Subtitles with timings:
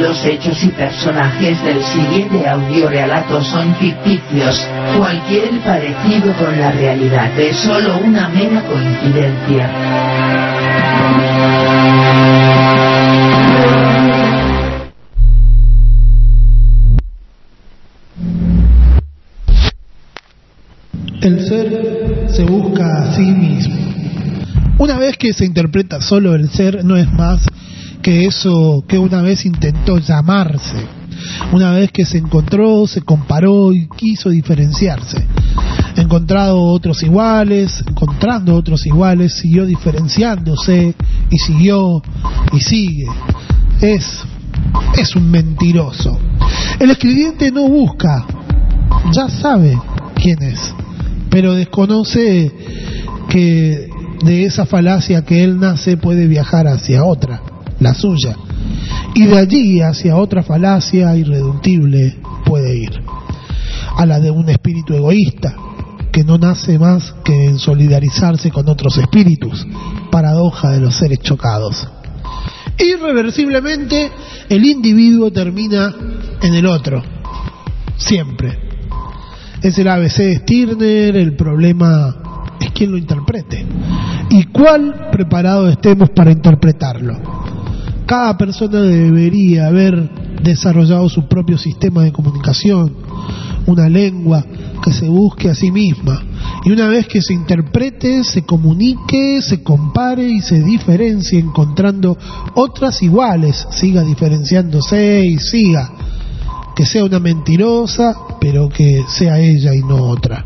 [0.00, 4.66] Los hechos y personajes del siguiente audiorelato son ficticios.
[4.96, 9.70] Cualquier parecido con la realidad es solo una mera coincidencia.
[21.20, 23.76] El ser se busca a sí mismo.
[24.78, 27.46] Una vez que se interpreta solo el ser, no es más
[28.02, 30.86] que eso que una vez intentó llamarse.
[31.52, 35.26] Una vez que se encontró, se comparó y quiso diferenciarse.
[35.96, 40.94] Encontrado otros iguales, encontrando otros iguales, siguió diferenciándose
[41.30, 42.02] y siguió
[42.52, 43.06] y sigue.
[43.80, 44.22] Es,
[44.96, 46.18] es un mentiroso.
[46.78, 48.24] El escribiente no busca,
[49.12, 49.78] ya sabe
[50.14, 50.58] quién es,
[51.28, 52.50] pero desconoce
[53.28, 53.90] que
[54.24, 57.42] de esa falacia que él nace puede viajar hacia otra,
[57.80, 58.36] la suya,
[59.14, 62.92] y de allí hacia otra falacia irreductible puede ir,
[63.96, 65.54] a la de un espíritu egoísta,
[66.12, 69.66] que no nace más que en solidarizarse con otros espíritus,
[70.10, 71.88] paradoja de los seres chocados.
[72.78, 74.10] Irreversiblemente,
[74.48, 75.94] el individuo termina
[76.42, 77.02] en el otro,
[77.96, 78.58] siempre.
[79.62, 82.16] Es el ABC de Stirner, el problema
[82.60, 83.66] es quién lo interprete
[84.30, 87.39] y cuál preparado estemos para interpretarlo.
[88.10, 90.10] Cada persona debería haber
[90.42, 92.92] desarrollado su propio sistema de comunicación,
[93.66, 94.44] una lengua
[94.82, 96.20] que se busque a sí misma
[96.64, 102.18] y una vez que se interprete, se comunique, se compare y se diferencie encontrando
[102.54, 105.92] otras iguales, siga diferenciándose y siga
[106.74, 110.44] que sea una mentirosa, pero que sea ella y no otra.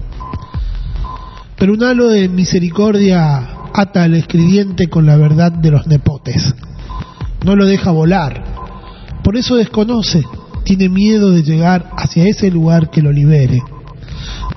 [1.56, 6.54] Pero un halo de misericordia ata al escribiente con la verdad de los nepotes.
[7.44, 8.42] No lo deja volar.
[9.22, 10.24] Por eso desconoce,
[10.64, 13.62] tiene miedo de llegar hacia ese lugar que lo libere.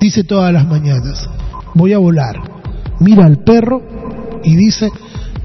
[0.00, 1.28] Dice todas las mañanas,
[1.74, 2.36] voy a volar.
[3.00, 3.82] Mira al perro
[4.42, 4.90] y dice,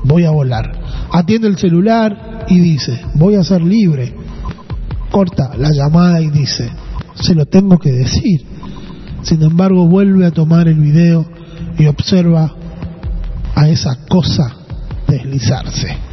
[0.04, 0.72] voy a volar.
[1.12, 4.14] Atiende el celular y dice, voy a ser libre.
[5.12, 6.70] Corta la llamada y dice,
[7.16, 8.46] se lo tengo que decir.
[9.24, 11.26] Sin embargo, vuelve a tomar el video
[11.78, 12.54] y observa
[13.56, 14.56] a esa cosa
[15.08, 16.13] deslizarse.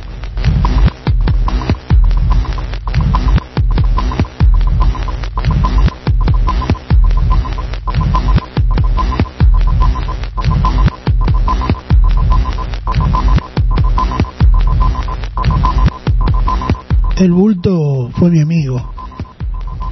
[17.20, 18.82] El bulto fue mi amigo.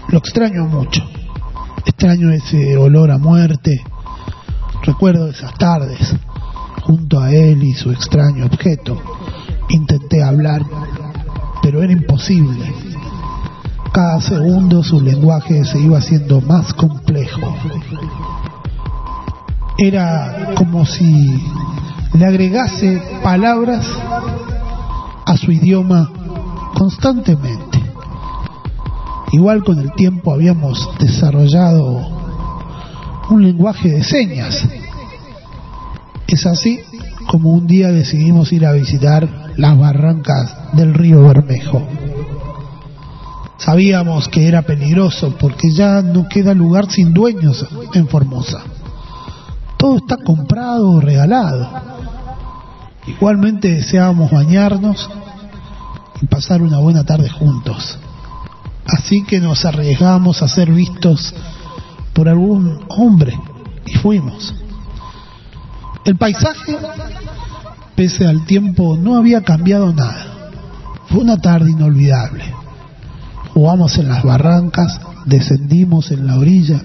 [0.09, 1.03] Lo extraño mucho.
[1.85, 3.85] Extraño ese olor a muerte.
[4.83, 6.17] Recuerdo esas tardes
[6.81, 8.99] junto a él y su extraño objeto.
[9.69, 10.63] Intenté hablar,
[11.61, 12.73] pero era imposible.
[13.93, 17.55] Cada segundo su lenguaje se iba haciendo más complejo.
[19.77, 21.43] Era como si
[22.15, 23.87] le agregase palabras
[25.27, 26.11] a su idioma
[26.75, 27.83] constantemente.
[29.33, 32.19] Igual con el tiempo habíamos desarrollado
[33.31, 34.67] un lenguaje de señas.
[36.27, 36.81] Es así
[37.27, 41.87] como un día decidimos ir a visitar las barrancas del río Bermejo.
[43.59, 48.63] Sabíamos que era peligroso porque ya no queda lugar sin dueños en Formosa.
[49.77, 51.69] Todo está comprado o regalado.
[53.07, 55.11] Igualmente deseábamos bañarnos
[56.21, 57.99] y pasar una buena tarde juntos.
[58.87, 61.35] Así que nos arriesgamos a ser vistos
[62.15, 63.39] por algún hombre
[63.87, 64.55] y fuimos.
[66.05, 66.77] El paisaje,
[67.95, 70.51] pese al tiempo, no había cambiado nada.
[71.09, 72.45] Fue una tarde inolvidable.
[73.53, 76.81] Jugamos en las barrancas, descendimos en la orilla,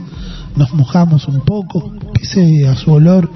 [0.56, 3.32] nos mojamos un poco, pese a su olor.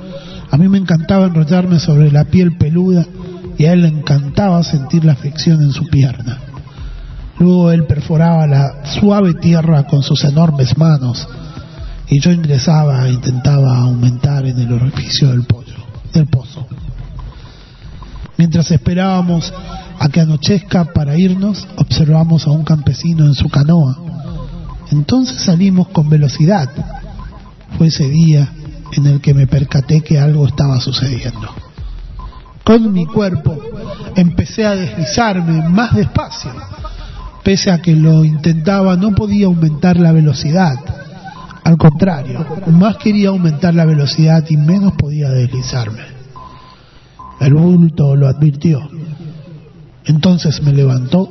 [0.52, 3.06] A mí me encantaba enrollarme sobre la piel peluda
[3.58, 6.40] y a él le encantaba sentir la fricción en su pierna.
[7.40, 11.28] Luego él perforaba la suave tierra con sus enormes manos
[12.08, 15.76] y yo ingresaba e intentaba aumentar en el orificio del pollo,
[16.14, 16.68] del pozo.
[18.38, 19.54] Mientras esperábamos
[20.00, 23.98] a que anochezca para irnos, observamos a un campesino en su canoa.
[24.92, 26.70] Entonces salimos con velocidad.
[27.78, 28.50] Fue ese día
[28.94, 31.67] en el que me percaté que algo estaba sucediendo.
[32.68, 33.58] Con mi cuerpo
[34.14, 36.52] empecé a deslizarme más despacio.
[37.42, 40.76] Pese a que lo intentaba, no podía aumentar la velocidad.
[41.64, 46.02] Al contrario, más quería aumentar la velocidad y menos podía deslizarme.
[47.40, 48.82] El bulto lo advirtió.
[50.04, 51.30] Entonces me levantó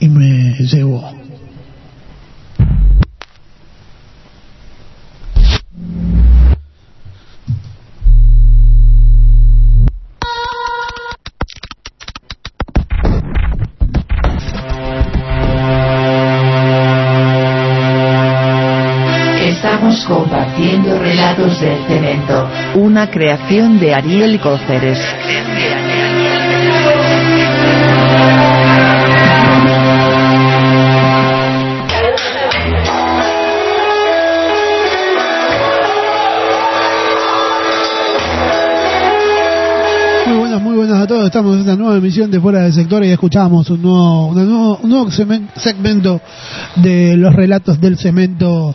[0.00, 1.08] y me llevó.
[20.06, 22.48] Compartiendo relatos del cemento.
[22.74, 24.98] Una creación de Ariel Cóceres.
[40.26, 41.26] Muy buenas, muy buenas a todos.
[41.26, 44.80] Estamos en esta nueva emisión de Fuera del Sector y escuchamos un nuevo, una nuevo,
[44.82, 46.20] un nuevo segmento
[46.76, 48.74] de los relatos del cemento,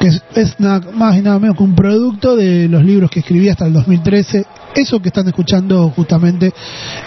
[0.00, 3.20] que es, es nada más y nada menos que un producto de los libros que
[3.20, 4.44] escribí hasta el 2013.
[4.74, 6.52] Eso que están escuchando justamente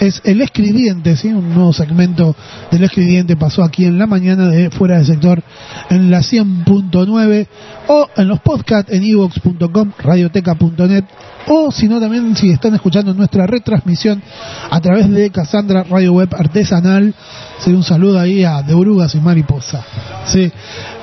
[0.00, 1.28] es El Escribiente, ¿sí?
[1.28, 2.34] un nuevo segmento
[2.70, 5.42] del Escribiente pasó aquí en la mañana de Fuera del Sector
[5.90, 7.46] en la 100.9
[7.88, 11.04] o en los podcasts en evox.com, radioteca.net
[11.48, 14.22] o si no también si están escuchando nuestra retransmisión
[14.70, 17.14] a través de Cassandra Radio Web Artesanal
[17.58, 19.84] sí, un saludo ahí a De Orugas y Mariposa
[20.26, 20.50] sí,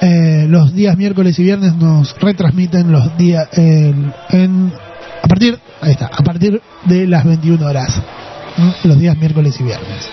[0.01, 3.93] eh, los días miércoles y viernes nos retransmiten los días eh,
[4.29, 4.73] en
[5.21, 8.01] a partir ahí está a partir de las 21 horas.
[8.83, 10.09] Los días miércoles y viernes.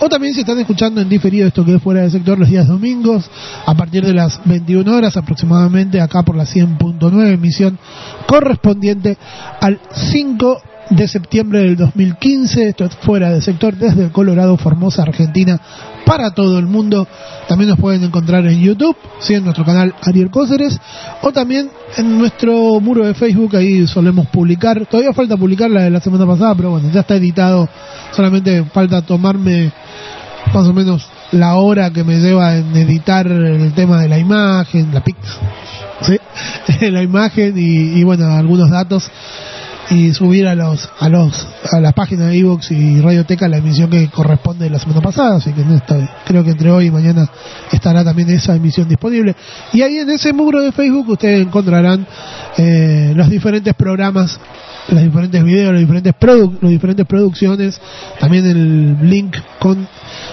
[0.00, 2.66] O también si están escuchando en diferido esto que es fuera del sector los días
[2.66, 3.30] domingos
[3.64, 7.78] a partir de las 21 horas aproximadamente acá por la 100.9 emisión
[8.26, 9.16] correspondiente
[9.60, 9.78] al
[10.10, 15.60] 5 de septiembre del 2015 esto es fuera del sector desde Colorado Formosa Argentina
[16.04, 17.06] para todo el mundo
[17.48, 19.34] también nos pueden encontrar en YouTube ¿sí?
[19.34, 20.78] en nuestro canal Ariel Cóceres
[21.22, 25.90] o también en nuestro muro de Facebook ahí solemos publicar todavía falta publicar la de
[25.90, 27.68] la semana pasada pero bueno ya está editado
[28.12, 29.72] solamente falta tomarme
[30.52, 34.92] más o menos la hora que me lleva en editar el tema de la imagen,
[34.92, 35.02] la
[36.02, 36.18] ¿sí?
[36.90, 39.10] la imagen y, y, bueno, algunos datos
[39.90, 43.90] y subir a los a los a las páginas de Evox y Radioteca la emisión
[43.90, 45.62] que corresponde de la semana pasada, así que
[46.24, 47.28] creo que entre hoy y mañana
[47.70, 49.34] estará también esa emisión disponible.
[49.72, 52.06] Y ahí en ese muro de Facebook ustedes encontrarán
[52.56, 54.38] eh, los diferentes programas
[54.88, 57.80] los diferentes videos, las diferentes, produ las diferentes producciones,
[58.18, 59.86] también el link con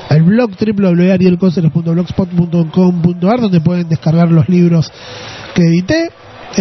[0.10, 4.92] el blog www.arielcoceres.blogspot.com.ar donde pueden descargar los libros
[5.54, 6.10] que edité,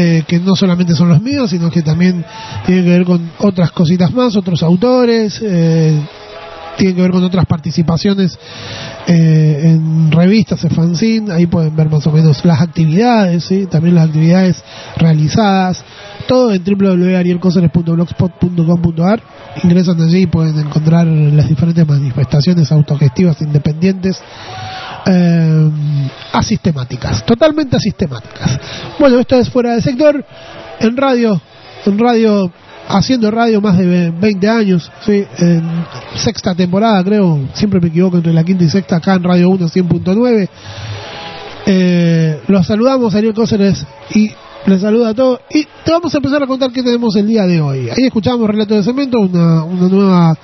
[0.01, 2.25] eh, que no solamente son los míos, sino que también
[2.65, 6.01] tienen que ver con otras cositas más, otros autores, eh,
[6.77, 8.39] tienen que ver con otras participaciones
[9.09, 13.67] eh, en revistas, en fanzine, ahí pueden ver más o menos las actividades, ¿sí?
[13.67, 14.63] también las actividades
[14.99, 15.83] realizadas,
[16.29, 19.21] todo en www.arielcoceres.blogspot.com.ar
[19.65, 24.23] ingresan allí y pueden encontrar las diferentes manifestaciones autogestivas independientes
[25.11, 25.71] eh,
[26.33, 28.59] asistemáticas, totalmente asistemáticas.
[28.99, 30.23] Bueno, esto es fuera del sector,
[30.81, 31.41] en radio,
[31.87, 32.53] en radio,
[32.89, 35.25] haciendo radio más de 20 años, ¿sí?
[35.39, 35.63] en
[36.17, 39.67] sexta temporada creo, siempre me equivoco entre la quinta y sexta, acá en Radio 1
[39.67, 40.49] 100.9.
[41.71, 44.31] Eh, los saludamos, Ariel Cóceres, y
[44.67, 45.41] les saluda a todos.
[45.51, 47.89] Y te vamos a empezar a contar qué tenemos el día de hoy.
[47.91, 50.37] Ahí escuchamos Relato de Cemento, una, una nueva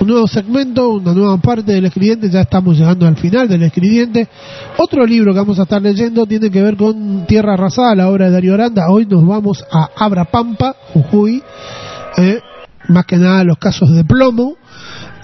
[0.00, 4.28] un nuevo segmento, una nueva parte del escribiente, ya estamos llegando al final del escribiente.
[4.76, 8.26] Otro libro que vamos a estar leyendo tiene que ver con Tierra Arrasada, la obra
[8.26, 8.90] de Darío Aranda.
[8.90, 11.42] Hoy nos vamos a Abrapampa, Jujuy,
[12.16, 12.40] eh,
[12.88, 14.56] más que nada los casos de plomo.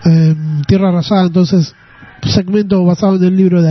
[0.04, 0.34] Eh,
[0.66, 1.72] Tierra Arrasada, entonces,
[2.22, 3.68] segmento basado en el libro de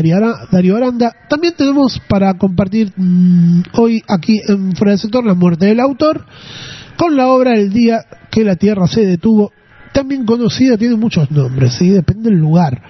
[0.51, 1.12] Darío Aranda.
[1.27, 6.25] También tenemos para compartir mm, hoy aquí en Fuera del Sector la muerte del autor,
[6.98, 9.51] con la obra El día que la Tierra se detuvo,
[9.93, 11.89] también conocida, tiene muchos nombres, ¿sí?
[11.89, 12.81] depende del lugar.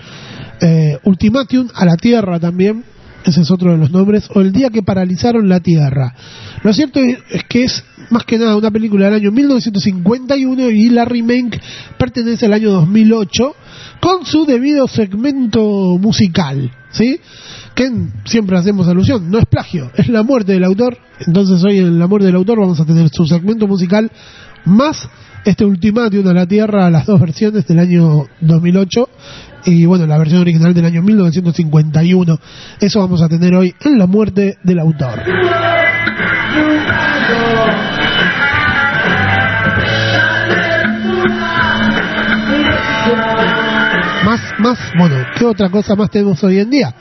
[0.61, 2.83] Eh, Ultimatium a la Tierra también,
[3.25, 6.15] ese es otro de los nombres, o El día que paralizaron la Tierra.
[6.63, 10.89] Lo cierto es es que es más que nada una película del año 1951 y
[10.89, 11.59] la remake
[11.97, 13.55] pertenece al año 2008
[13.99, 17.19] con su debido segmento musical, ¿sí?
[17.75, 17.91] Que
[18.25, 20.97] siempre hacemos alusión, no es plagio, es la muerte del autor.
[21.25, 24.11] Entonces hoy en la muerte del autor vamos a tener su segmento musical
[24.65, 25.09] más
[25.45, 29.09] este ultimátum a la Tierra, las dos versiones del año 2008
[29.65, 32.39] y bueno, la versión original del año 1951.
[32.79, 35.21] Eso vamos a tener hoy en la muerte del autor.
[44.25, 46.93] Más, más, bueno, ¿qué otra cosa más tenemos hoy en día?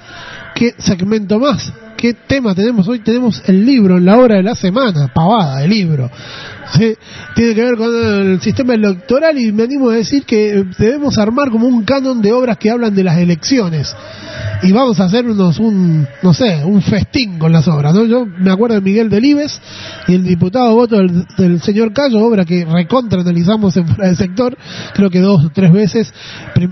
[0.54, 1.72] ¿Qué segmento más?
[1.96, 2.98] ¿Qué tema tenemos hoy?
[2.98, 6.10] Tenemos el libro, la hora de la semana, pavada, el libro.
[6.72, 6.94] ¿Sí?
[7.34, 11.50] Tiene que ver con el sistema electoral y me animo a decir que debemos armar
[11.50, 13.94] como un canon de obras que hablan de las elecciones.
[14.62, 17.94] Y vamos a hacernos un, no sé, un festín con las obras.
[17.94, 18.04] ¿no?
[18.04, 19.60] Yo me acuerdo de Miguel Delibes
[20.06, 20.98] y el diputado voto
[21.36, 24.56] del, señor Cayo, obra que recontra analizamos en de sector,
[24.94, 26.14] creo que dos o tres veces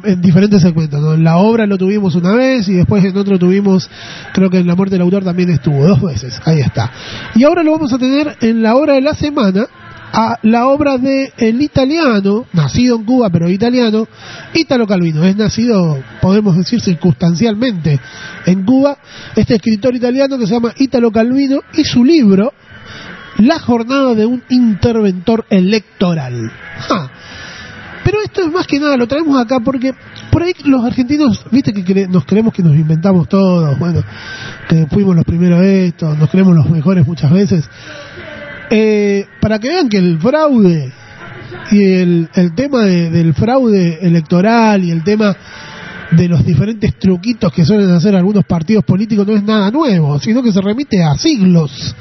[0.05, 1.01] en diferentes segmentos.
[1.01, 1.17] ¿no?
[1.17, 3.91] La obra lo tuvimos una vez y después en otro tuvimos,
[4.33, 6.41] creo que en la muerte del autor también estuvo, dos veces.
[6.45, 6.93] Ahí está.
[7.35, 9.67] Y ahora lo vamos a tener en la hora de la semana
[10.13, 14.09] a la obra de el italiano, nacido en Cuba pero italiano,
[14.55, 15.25] Italo Calvino.
[15.25, 18.01] Es nacido, podemos decir circunstancialmente,
[18.47, 18.99] en Cuba,
[19.37, 22.53] este escritor italiano que se llama Italo Calvino y su libro,
[23.39, 26.51] La jornada de un interventor electoral.
[26.89, 27.11] Ja.
[28.03, 29.93] Pero esto es más que nada, lo traemos acá porque
[30.33, 34.03] por ahí los argentinos, viste que cre- nos creemos que nos inventamos todos, bueno,
[34.69, 37.69] que fuimos los primeros de esto, nos creemos los mejores muchas veces.
[38.71, 40.93] Eh, para que vean que el fraude
[41.73, 45.37] y el, el tema de- del fraude electoral y el tema
[46.13, 50.43] de los diferentes truquitos que suelen hacer algunos partidos políticos no es nada nuevo, sino
[50.43, 51.95] que se remite a siglos.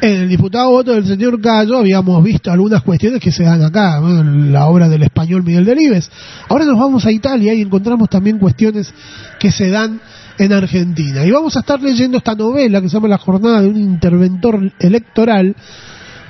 [0.00, 3.98] En el diputado voto del señor Gallo habíamos visto algunas cuestiones que se dan acá,
[3.98, 6.10] en la obra del español Miguel Delibes.
[6.48, 8.92] Ahora nos vamos a Italia y encontramos también cuestiones
[9.38, 9.98] que se dan
[10.38, 11.24] en Argentina.
[11.24, 14.72] Y vamos a estar leyendo esta novela que se llama La jornada de un interventor
[14.78, 15.54] electoral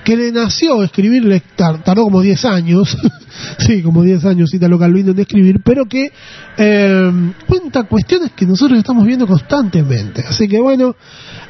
[0.04, 2.94] que le nació escribirle, tar- tardó como 10 años,
[3.60, 6.12] sí, como 10 años Italo Calvino en escribir, pero que
[6.58, 10.22] eh, cuenta cuestiones que nosotros estamos viendo constantemente.
[10.28, 10.94] Así que bueno,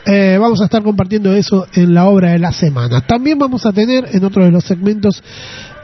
[0.07, 3.01] eh, vamos a estar compartiendo eso en la obra de la semana.
[3.01, 5.21] También vamos a tener en otro de los segmentos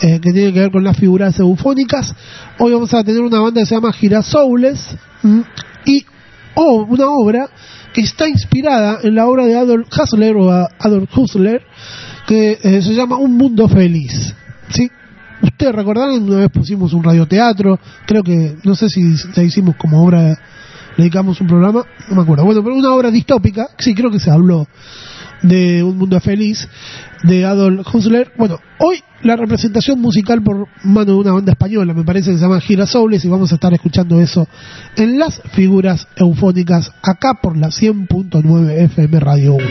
[0.01, 2.15] eh, que tienen que ver con las figuras eufónicas,
[2.59, 4.79] hoy vamos a tener una banda que se llama Girasoules
[5.25, 5.43] ¿m?
[5.87, 6.05] y
[6.55, 7.49] o una obra
[7.93, 11.59] que está inspirada en la obra de Adolf Huxley o Adolf Huxley
[12.27, 14.35] que eh, se llama Un Mundo Feliz.
[14.69, 14.91] ¿sí?
[15.43, 19.03] Ustedes recordarán, una vez pusimos un radioteatro, creo que, no sé si
[19.35, 20.29] la hicimos como obra,
[20.97, 22.45] le dedicamos un programa, no me acuerdo.
[22.45, 24.67] Bueno, pero una obra distópica, sí, creo que se habló
[25.43, 26.69] de Un Mundo Feliz,
[27.23, 28.25] de Adolf Huxley.
[28.37, 32.43] Bueno, hoy la representación musical por mano de una banda española, me parece que se
[32.43, 34.49] llama Girasoules, y vamos a estar escuchando eso
[34.97, 39.67] en las figuras eufónicas, acá por la 100.9 FM Radio 1.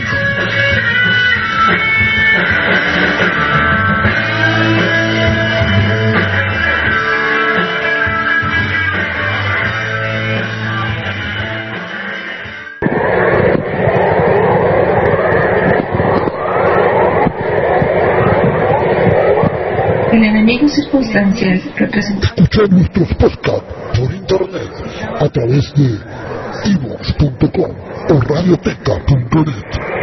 [20.12, 24.70] El enemigo circunstancial representa Escucha nuestros podcasts por internet
[25.20, 25.98] a través de
[26.72, 27.70] ivox.com
[28.08, 30.00] o radioteca.net.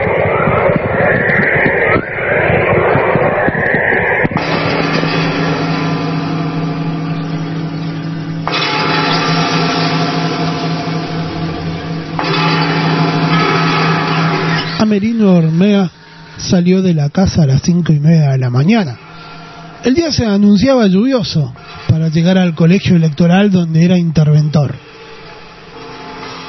[14.80, 15.92] Amerino Ormea
[16.38, 19.07] salió de la casa a las cinco y media de la mañana.
[19.84, 21.54] El día se anunciaba lluvioso
[21.88, 24.76] para llegar al colegio electoral donde era interventor.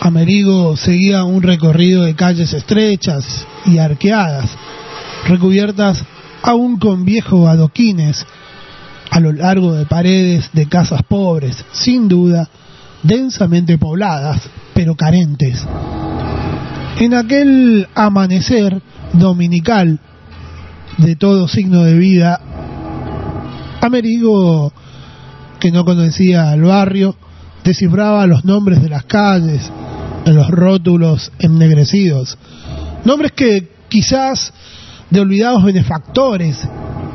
[0.00, 4.50] Amerigo seguía un recorrido de calles estrechas y arqueadas,
[5.26, 6.02] recubiertas
[6.42, 8.24] aún con viejos adoquines
[9.10, 12.48] a lo largo de paredes de casas pobres, sin duda,
[13.02, 14.42] densamente pobladas,
[14.74, 15.64] pero carentes.
[16.98, 18.80] En aquel amanecer
[19.12, 19.98] dominical
[20.98, 22.40] de todo signo de vida,
[23.80, 24.72] Amerigo,
[25.60, 27.16] que no conocía al barrio,
[27.64, 29.70] descifraba los nombres de las calles,
[30.24, 32.36] de los rótulos ennegrecidos,
[33.04, 34.52] nombres que quizás
[35.10, 36.58] de olvidados benefactores,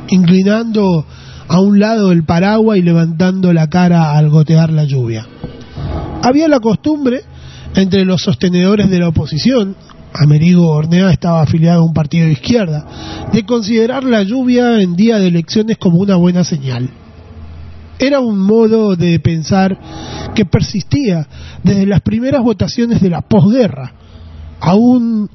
[0.09, 1.05] inclinando
[1.47, 5.27] a un lado el paraguas y levantando la cara al gotear la lluvia.
[6.21, 7.21] Había la costumbre
[7.75, 9.75] entre los sostenedores de la oposición,
[10.13, 15.17] Amerigo Ornea estaba afiliado a un partido de izquierda, de considerar la lluvia en día
[15.19, 16.89] de elecciones como una buena señal.
[17.99, 19.77] Era un modo de pensar
[20.35, 21.27] que persistía
[21.63, 23.93] desde las primeras votaciones de la posguerra.
[24.59, 25.29] Aún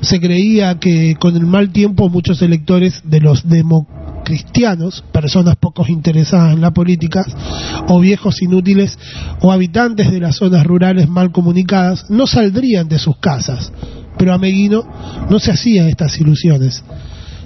[0.00, 3.86] se creía que con el mal tiempo muchos electores de los demo-
[4.24, 7.24] cristianos, personas pocos interesadas en la política,
[7.88, 8.96] o viejos inútiles,
[9.40, 13.72] o habitantes de las zonas rurales mal comunicadas, no saldrían de sus casas.
[14.22, 14.84] Pero Ameguino
[15.28, 16.80] no se hacía estas ilusiones.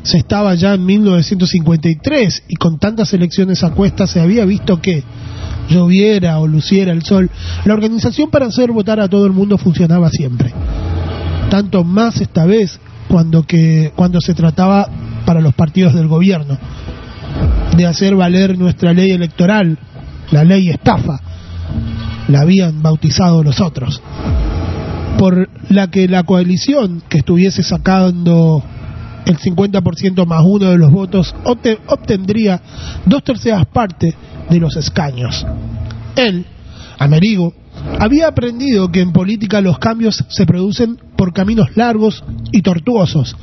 [0.03, 5.03] Se estaba ya en 1953 y con tantas elecciones a cuestas se había visto que,
[5.71, 7.31] lloviera o luciera el sol,
[7.65, 10.53] la organización para hacer votar a todo el mundo funcionaba siempre.
[11.49, 12.79] Tanto más esta vez
[13.09, 14.87] cuando, que, cuando se trataba
[15.25, 16.59] para los partidos del gobierno
[17.75, 19.79] de hacer valer nuestra ley electoral,
[20.31, 21.21] la ley estafa,
[22.29, 24.03] la habían bautizado los otros,
[25.19, 28.63] por la que la coalición que estuviese sacando
[29.25, 32.61] el 50% más uno de los votos obte- obtendría
[33.05, 34.15] dos terceras partes
[34.49, 35.45] de los escaños.
[36.15, 36.45] Él,
[36.99, 37.53] Amerigo,
[37.99, 43.37] había aprendido que en política los cambios se producen por caminos largos y tortuosos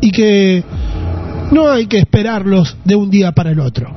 [0.00, 0.64] y que
[1.52, 3.94] no hay que esperarlos de un día para el otro,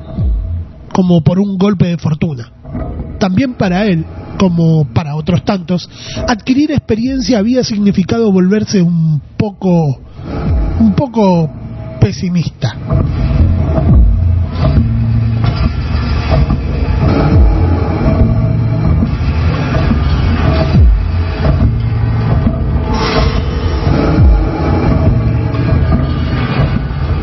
[0.94, 2.52] como por un golpe de fortuna.
[3.20, 4.06] También para él,
[4.38, 5.90] como para otros tantos,
[6.28, 10.00] adquirir experiencia había significado volverse un poco
[10.80, 11.50] un poco
[12.00, 12.76] pesimista.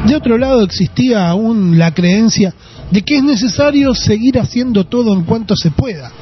[0.07, 2.55] De otro lado existía aún la creencia
[2.95, 6.13] de que es necesario seguir haciendo todo en cuanto se pueda,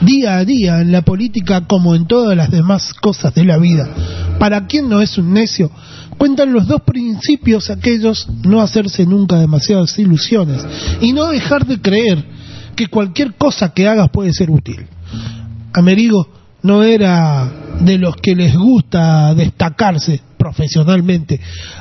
[0.00, 3.86] día a día en la política como en todas las demás cosas de la vida.
[4.38, 5.70] Para quien no es un necio,
[6.16, 10.64] cuentan los dos principios aquellos, no hacerse nunca demasiadas ilusiones
[11.02, 12.24] y no dejar de creer
[12.74, 14.86] que cualquier cosa que hagas puede ser útil.
[15.74, 16.26] Amerigo
[16.62, 21.40] no era de los que les gusta destacarse profesionalmente.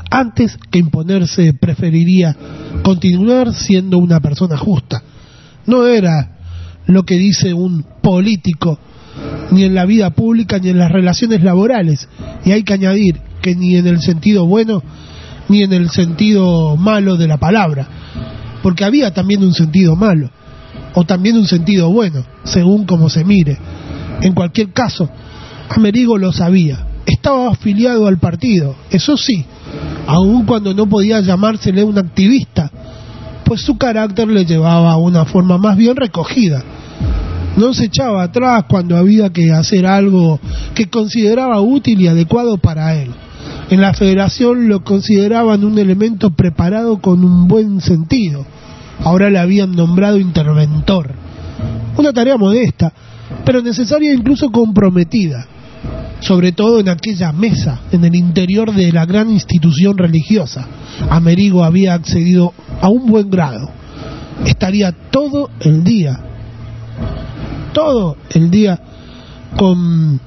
[0.10, 2.36] Antes que imponerse, preferiría
[2.84, 5.02] continuar siendo una persona justa.
[5.66, 6.38] No era
[6.88, 8.80] lo que dice un político,
[9.52, 12.08] ni en la vida pública ni en las relaciones laborales.
[12.46, 14.82] Y hay que añadir que ni en el sentido bueno
[15.50, 17.88] ni en el sentido malo de la palabra,
[18.62, 20.30] porque había también un sentido malo,
[20.94, 23.58] o también un sentido bueno, según como se mire.
[24.22, 25.10] En cualquier caso,
[25.76, 29.46] Amerigo lo sabía, estaba afiliado al partido, eso sí,
[30.08, 32.70] aun cuando no podía llamársele un activista,
[33.44, 36.64] pues su carácter le llevaba a una forma más bien recogida.
[37.58, 40.40] No se echaba atrás cuando había que hacer algo
[40.74, 43.12] que consideraba útil y adecuado para él.
[43.70, 48.46] En la federación lo consideraban un elemento preparado con un buen sentido.
[49.04, 51.12] Ahora le habían nombrado interventor.
[51.98, 52.92] Una tarea modesta,
[53.46, 55.46] pero necesaria e incluso comprometida,
[56.24, 60.68] sobre todo en aquella mesa, en el interior de la gran institución religiosa.
[61.10, 63.70] Amerigo había accedido a un buen grado.
[64.46, 66.20] Estaría todo el día,
[67.74, 68.80] todo el día
[69.58, 70.20] con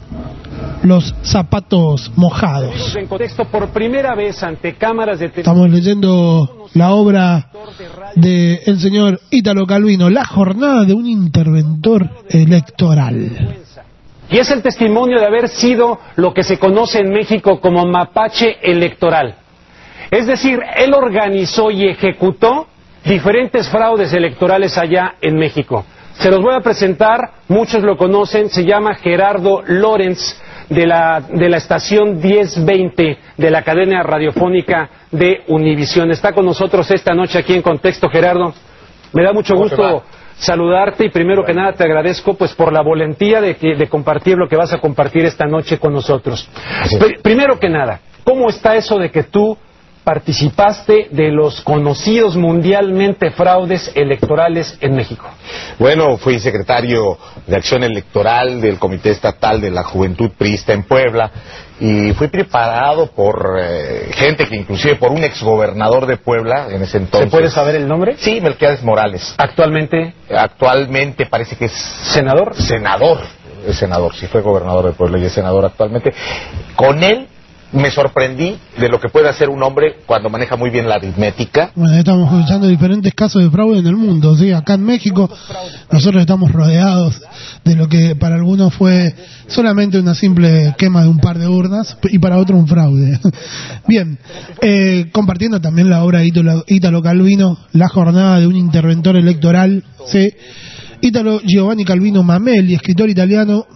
[0.83, 2.95] los zapatos mojados.
[2.95, 7.49] En contexto por primera vez ante cámaras de Estamos leyendo la obra
[8.15, 13.66] del el señor Ítalo Calvino, La jornada de un interventor electoral.
[14.31, 18.59] Y es el testimonio de haber sido lo que se conoce en México como mapache
[18.63, 19.37] electoral.
[20.11, 22.67] Es decir, él organizó y ejecutó
[23.05, 25.85] diferentes fraudes electorales allá en México.
[26.15, 31.49] Se los voy a presentar, muchos lo conocen, se llama Gerardo Lorenz de la, de
[31.49, 36.11] la estación 1020 de la cadena radiofónica de Univisión.
[36.11, 38.55] Está con nosotros esta noche aquí en Contexto, Gerardo.
[39.13, 40.03] Me da mucho gusto
[40.39, 44.37] saludarte y primero que nada te agradezco pues por la valentía de, que- de compartir
[44.37, 46.49] lo que vas a compartir esta noche con nosotros.
[46.99, 49.57] Pri- primero que nada, ¿cómo está eso de que tú
[50.07, 55.27] participaste de los conocidos mundialmente fraudes electorales en México?
[55.81, 61.29] Bueno, fui secretario de Acción Electoral del Comité Estatal de la Juventud Priista en Puebla
[61.81, 66.99] y fui preparado por eh, gente que inclusive por un exgobernador de Puebla en ese
[66.99, 67.29] entonces.
[67.29, 68.15] ¿Se puede saber el nombre?
[68.17, 69.35] Sí, Melquiades Morales.
[69.39, 72.55] Actualmente, Actualmente parece que es senador.
[72.55, 73.19] senador.
[73.67, 76.15] Es senador, sí fue gobernador de Puebla y es senador actualmente.
[76.77, 77.27] Con él
[77.77, 81.73] me sorprendí de lo que puede hacer un hombre cuando maneja muy bien la aritmética.
[81.75, 84.37] Bueno, estamos escuchando diferentes casos de fraude en el mundo.
[84.37, 84.53] ¿sí?
[84.53, 85.31] Acá en México
[85.91, 87.21] nosotros estamos rodeados
[87.65, 89.15] de lo que para algunos fue
[89.47, 93.21] solamente una simple quema de un par de urnas y para otros un fraude.
[93.87, 94.19] Bien,
[94.63, 96.27] eh, compartiendo también la obra de
[96.67, 99.85] Ítalo, Calvino, La jornada de un interventor electoral.
[100.07, 100.33] ¿sí?
[101.01, 103.67] Ítalo Giovanni Calvino Mameli, escritor italiano,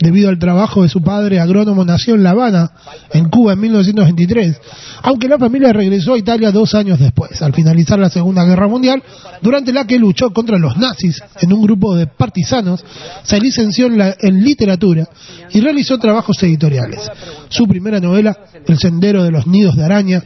[0.00, 2.70] Debido al trabajo de su padre agrónomo, nació en La Habana,
[3.12, 4.60] en Cuba, en 1923,
[5.02, 9.02] aunque la familia regresó a Italia dos años después, al finalizar la Segunda Guerra Mundial,
[9.42, 12.84] durante la que luchó contra los nazis en un grupo de partisanos,
[13.24, 15.08] se licenció en, la- en literatura
[15.50, 17.00] y realizó trabajos editoriales.
[17.48, 20.22] Su primera novela, El sendero de los nidos de araña,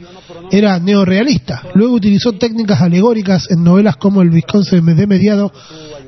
[0.50, 1.62] era neorrealista.
[1.74, 5.50] Luego utilizó técnicas alegóricas en novelas como El Visconde de Mediado,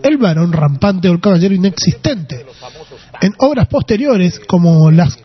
[0.04, 2.44] El varón rampante o El caballero inexistente.
[3.22, 5.18] En obras posteriores, como las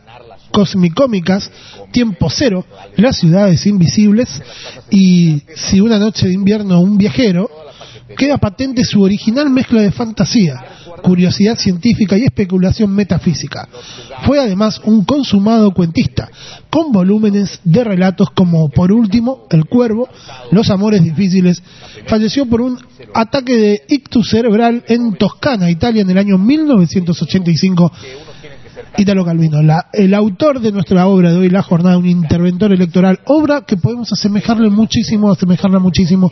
[0.51, 1.51] cosmicómicas,
[1.91, 2.65] Tiempo Cero,
[2.95, 4.29] Las ciudades invisibles
[4.89, 7.49] y Si una noche de invierno un viajero,
[8.17, 10.55] queda patente su original mezcla de fantasía,
[11.01, 13.67] curiosidad científica y especulación metafísica.
[14.25, 16.29] Fue además un consumado cuentista,
[16.69, 20.09] con volúmenes de relatos como, por último, El Cuervo,
[20.51, 21.61] Los Amores Difíciles.
[22.07, 22.77] Falleció por un
[23.13, 27.91] ataque de ictus cerebral en Toscana, Italia, en el año 1985.
[28.97, 33.19] Italo Calvino, la- el autor de nuestra obra de hoy, La Jornada, un interventor electoral,
[33.25, 36.31] obra que podemos asemejarle muchísimo, asemejarla muchísimo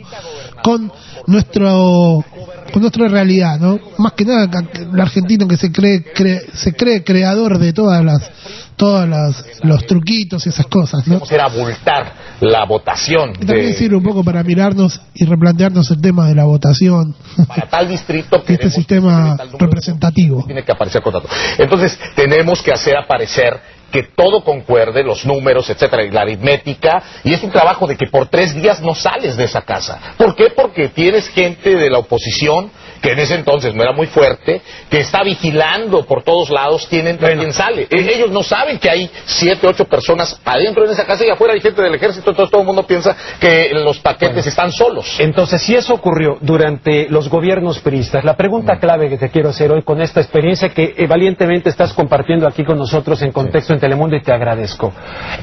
[0.62, 0.90] con
[1.26, 2.24] nuestro
[2.72, 3.78] con nuestra realidad, ¿no?
[3.98, 8.30] Más que nada el argentino que se cree, cree- se cree creador de todas las
[8.76, 11.20] todas las los truquitos y esas cosas, ¿no?
[11.30, 16.00] Era abultar la votación Y también de, sirve un poco para mirarnos y replantearnos el
[16.00, 17.12] tema de la votación,
[17.48, 20.44] para tal distrito este sistema tal número de representativo.
[20.46, 21.30] tiene que aparecer con datos.
[21.58, 23.54] Entonces, tenemos que hacer aparecer
[23.90, 28.06] que todo concuerde, los números, etcétera, y la aritmética, y es un trabajo de que
[28.06, 30.14] por tres días no sales de esa casa.
[30.16, 30.50] ¿Por qué?
[30.50, 32.70] Porque tienes gente de la oposición,
[33.00, 37.06] que en ese entonces no era muy fuerte, que está vigilando por todos lados quién
[37.06, 37.82] entra y quién sale.
[37.90, 41.54] E- Ellos no saben que hay siete, ocho personas adentro de esa casa y afuera
[41.54, 45.16] hay gente del ejército, entonces todo el mundo piensa que los paquetes están solos.
[45.18, 49.70] Entonces, si eso ocurrió durante los gobiernos priistas, la pregunta clave que te quiero hacer
[49.72, 53.80] hoy con esta experiencia que eh, valientemente estás compartiendo aquí con nosotros en Contexto en
[53.80, 54.92] Telemundo y te agradezco.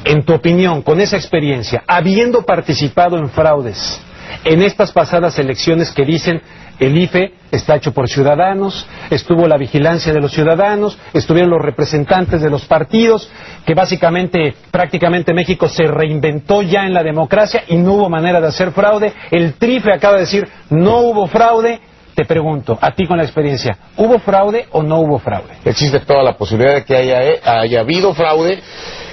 [0.04, 4.00] En tu opinión, con esa experiencia, habiendo participado en fraudes
[4.44, 6.42] en estas pasadas elecciones que dicen
[6.78, 12.42] el IFE está hecho por ciudadanos, estuvo la vigilancia de los ciudadanos, estuvieron los representantes
[12.42, 13.30] de los partidos,
[13.64, 18.48] que básicamente prácticamente México se reinventó ya en la democracia y no hubo manera de
[18.48, 19.12] hacer fraude.
[19.30, 21.80] El TRIFE acaba de decir no hubo fraude.
[22.14, 25.52] Te pregunto, a ti con la experiencia, ¿hubo fraude o no hubo fraude?
[25.66, 28.58] existe toda la posibilidad de que haya, haya habido fraude,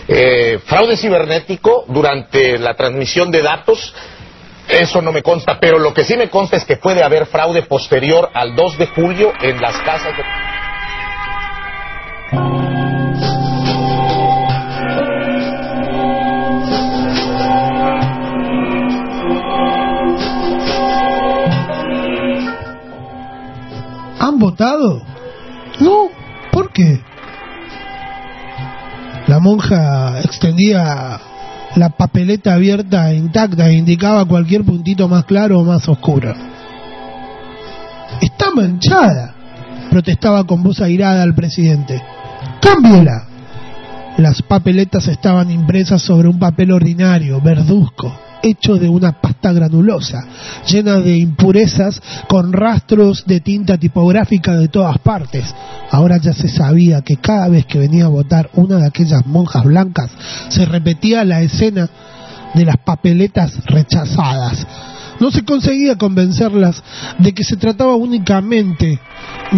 [0.07, 3.93] eh, fraude cibernético durante la transmisión de datos.
[4.67, 7.63] Eso no me consta, pero lo que sí me consta es que puede haber fraude
[7.63, 10.23] posterior al 2 de julio en las casas de...
[24.19, 25.01] ¿Han votado?
[25.79, 26.09] No,
[26.51, 27.01] ¿por qué?
[29.27, 31.19] La monja extendía
[31.75, 36.33] la papeleta abierta intacta e indicaba cualquier puntito más claro o más oscuro.
[38.21, 39.33] Está manchada,
[39.89, 42.01] protestaba con voz airada el presidente.
[42.61, 43.27] Cámbiela.
[44.17, 50.23] Las papeletas estaban impresas sobre un papel ordinario, verduzco, hecho de una pasta granulosa,
[50.67, 55.45] llena de impurezas con rastros de tinta tipográfica de todas partes.
[55.89, 59.63] Ahora ya se sabía que cada vez que venía a votar una de aquellas monjas
[59.63, 60.11] blancas,
[60.49, 61.89] se repetía la escena
[62.53, 64.67] de las papeletas rechazadas.
[65.19, 66.83] No se conseguía convencerlas
[67.19, 68.99] de que se trataba únicamente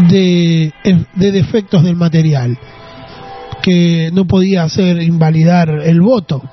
[0.09, 0.71] de,
[1.15, 2.57] de defectos del material,
[3.61, 6.43] que no podía hacer invalidar el voto.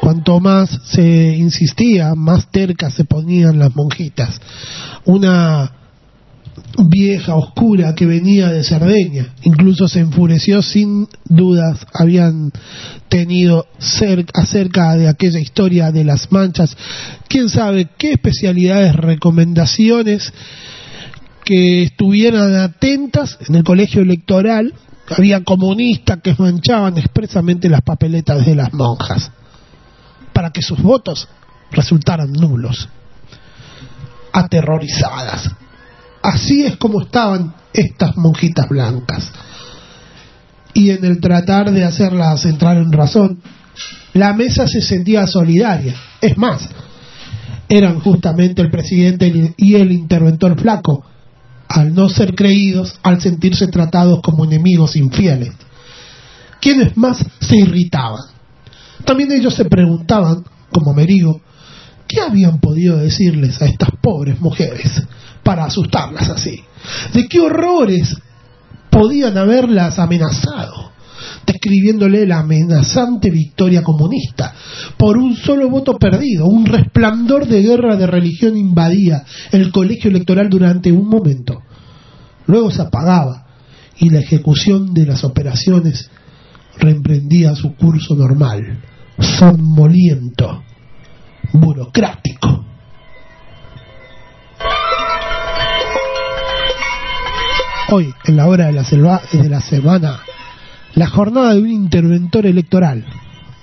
[0.00, 4.40] Cuanto más se insistía, más tercas se ponían las monjitas.
[5.04, 5.72] Una
[6.88, 12.50] vieja oscura que venía de Cerdeña, incluso se enfureció sin dudas, habían
[13.08, 16.76] tenido cerca, acerca de aquella historia de las manchas,
[17.28, 20.32] quién sabe qué especialidades, recomendaciones
[21.44, 24.72] que estuvieran atentas en el colegio electoral,
[25.08, 29.32] había comunistas que manchaban expresamente las papeletas de las monjas
[30.40, 31.28] para que sus votos
[31.70, 32.88] resultaran nulos,
[34.32, 35.50] aterrorizadas.
[36.22, 39.30] Así es como estaban estas monjitas blancas.
[40.72, 43.42] Y en el tratar de hacerlas entrar en razón,
[44.14, 45.94] la mesa se sentía solidaria.
[46.22, 46.66] Es más,
[47.68, 51.04] eran justamente el presidente y el interventor flaco,
[51.68, 55.52] al no ser creídos, al sentirse tratados como enemigos infieles.
[56.62, 58.39] Quienes más se irritaban.
[59.04, 61.40] También ellos se preguntaban, como Merigo,
[62.06, 65.02] ¿qué habían podido decirles a estas pobres mujeres
[65.42, 66.62] para asustarlas así?
[67.12, 68.16] ¿De qué horrores
[68.90, 70.90] podían haberlas amenazado?
[71.46, 74.54] describiéndole la amenazante victoria comunista.
[74.96, 80.48] Por un solo voto perdido, un resplandor de guerra de religión invadía el colegio electoral
[80.48, 81.62] durante un momento.
[82.46, 83.46] Luego se apagaba
[83.98, 86.10] y la ejecución de las operaciones
[86.80, 88.78] reemprendía su curso normal,
[89.18, 90.62] somnoliento,
[91.52, 92.64] burocrático.
[97.92, 100.20] Hoy, en la hora de la, de la semana,
[100.94, 103.04] la jornada de un interventor electoral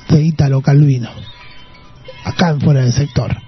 [0.09, 1.09] de Ítalo Calvino,
[2.23, 3.46] acá en fuera del sector.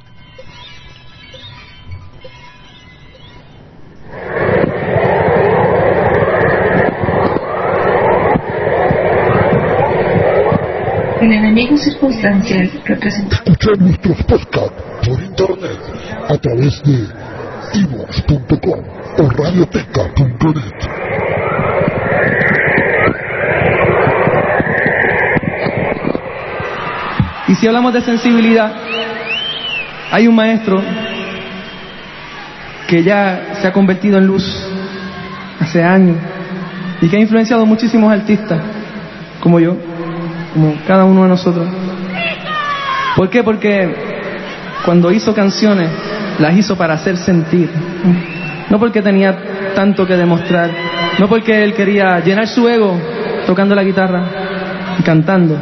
[11.22, 15.78] El enemigo circunstancial representa Escucha nuestros podcasts por internet
[16.30, 17.08] a través de
[17.74, 18.80] ivox.com
[19.18, 20.74] o radioteca.net.
[27.50, 28.72] Y si hablamos de sensibilidad,
[30.12, 30.82] hay un maestro
[32.88, 34.66] que ya se ha convertido en luz
[35.60, 36.16] hace años
[37.02, 38.62] y que ha influenciado muchísimos artistas,
[39.42, 39.89] como yo,
[40.54, 41.68] como cada uno de nosotros.
[43.16, 43.44] ¿Por qué?
[43.44, 43.94] Porque
[44.86, 45.90] cuando hizo canciones,
[46.40, 47.70] las hizo para hacer sentir,
[48.70, 49.38] no porque tenía
[49.76, 50.70] tanto que demostrar,
[51.20, 52.98] no porque él quería llenar su ego
[53.46, 54.24] tocando la guitarra
[54.98, 55.58] y cantando,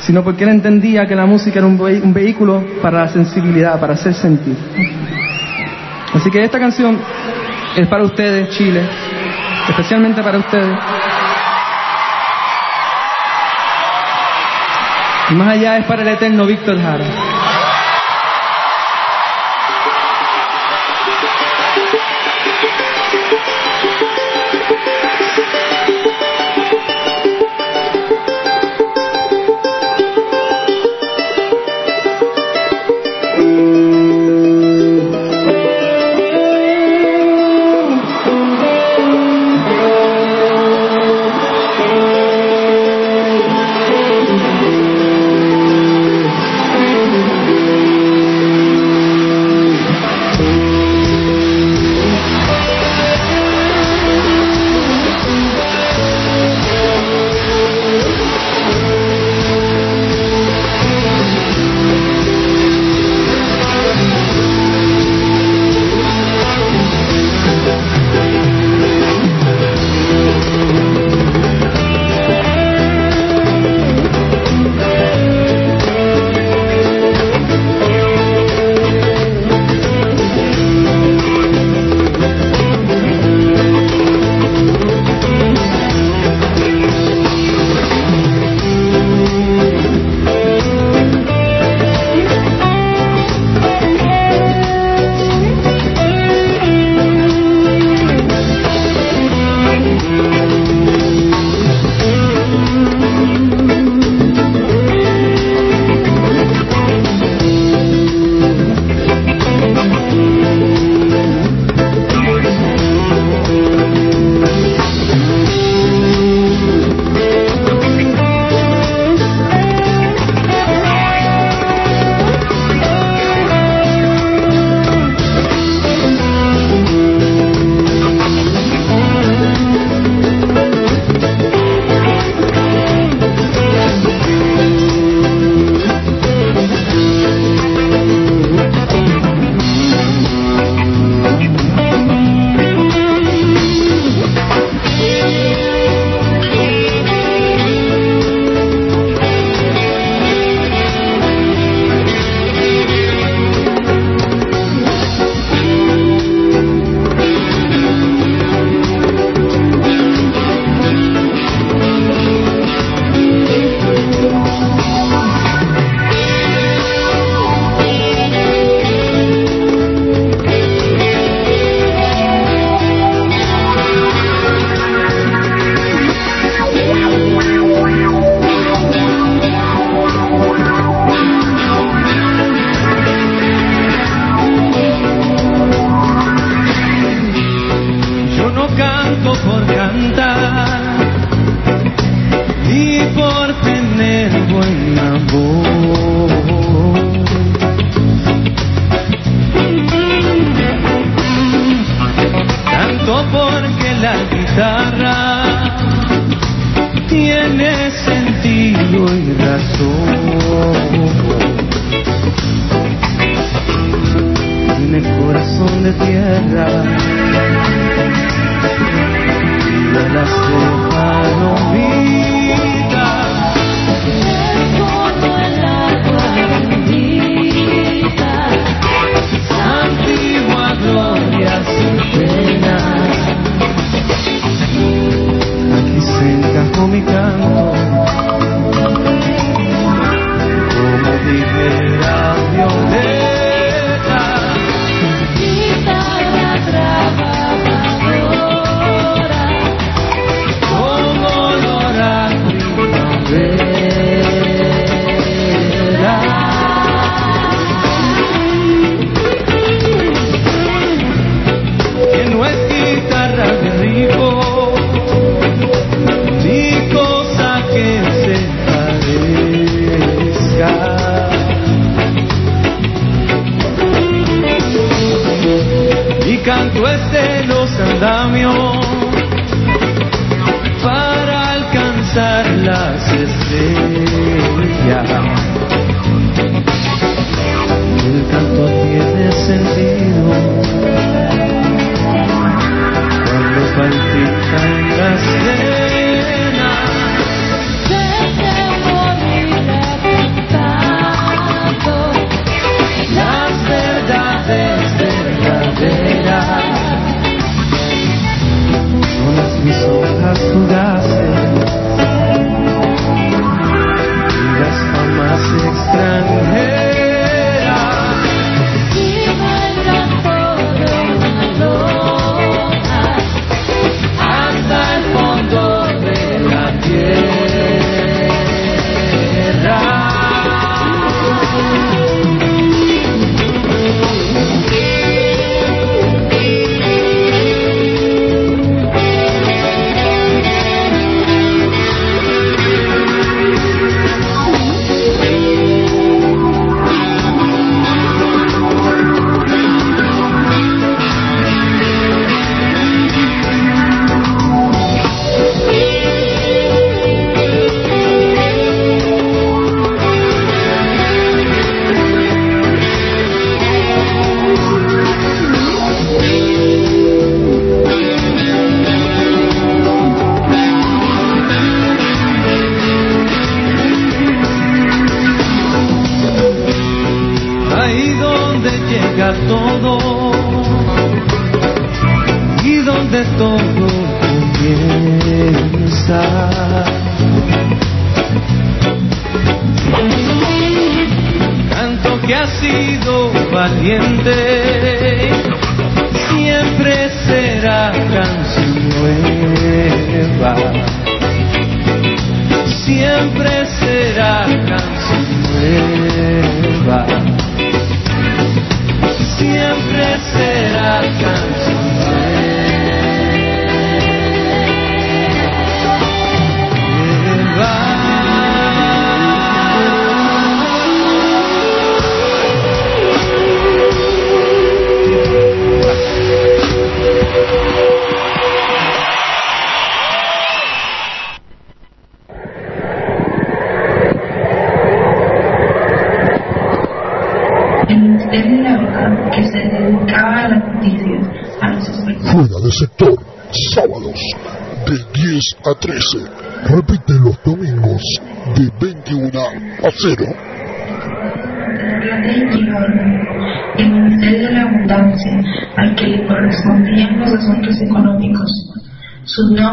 [0.00, 3.94] sino porque él entendía que la música era un, un vehículo para la sensibilidad, para
[3.94, 4.56] hacer sentir.
[6.14, 6.98] Así que esta canción
[7.76, 8.80] es para ustedes, Chile,
[9.68, 10.78] especialmente para ustedes.
[15.28, 17.35] Y más allá es para el eterno Víctor Jara.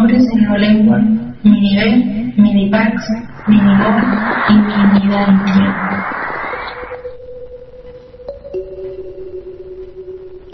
[0.03, 0.45] Nombres en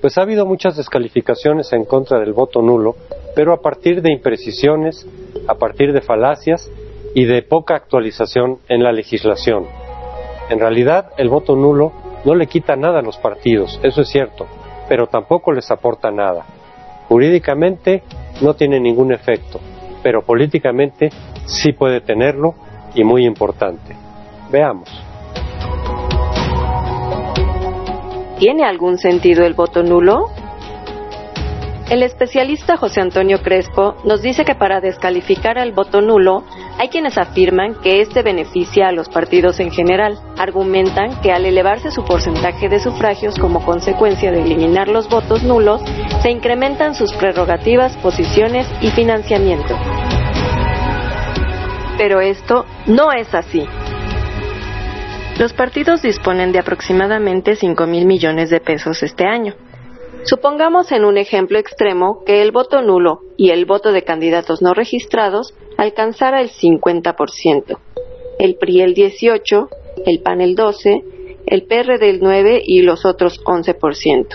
[0.00, 2.96] Pues ha habido muchas descalificaciones en contra del voto nulo,
[3.34, 5.06] pero a partir de imprecisiones,
[5.48, 6.70] a partir de falacias
[7.14, 9.64] y de poca actualización en la legislación.
[10.50, 11.92] En realidad, el voto nulo
[12.24, 14.46] no le quita nada a los partidos, eso es cierto,
[14.88, 16.44] pero tampoco les aporta nada.
[17.08, 18.02] Jurídicamente
[18.40, 19.60] no tiene ningún efecto,
[20.02, 21.10] pero políticamente
[21.46, 22.54] sí puede tenerlo
[22.94, 23.94] y muy importante.
[24.50, 24.88] Veamos.
[28.38, 30.26] ¿Tiene algún sentido el voto nulo?
[31.88, 36.42] El especialista José Antonio Crespo nos dice que para descalificar al voto nulo
[36.78, 40.18] hay quienes afirman que este beneficia a los partidos en general.
[40.36, 45.80] Argumentan que al elevarse su porcentaje de sufragios como consecuencia de eliminar los votos nulos,
[46.22, 49.78] se incrementan sus prerrogativas, posiciones y financiamiento.
[51.96, 53.64] Pero esto no es así.
[55.38, 59.54] Los partidos disponen de aproximadamente 5 mil millones de pesos este año.
[60.26, 64.74] Supongamos en un ejemplo extremo que el voto nulo y el voto de candidatos no
[64.74, 67.78] registrados alcanzara el 50%,
[68.40, 69.68] el PRI el 18%,
[70.04, 71.04] el PAN el 12%,
[71.46, 74.26] el PRD el 9% y los otros 11%.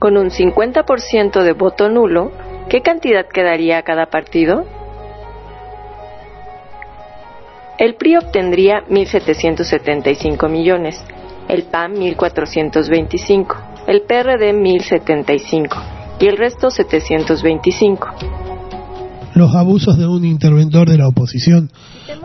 [0.00, 2.32] Con un 50% de voto nulo,
[2.68, 4.64] ¿qué cantidad quedaría a cada partido?
[7.78, 11.00] El PRI obtendría 1.775 millones,
[11.46, 18.08] el PAN 1.425, el PRD 1.075 y el resto 725.
[19.34, 21.70] Los abusos de un interventor de la oposición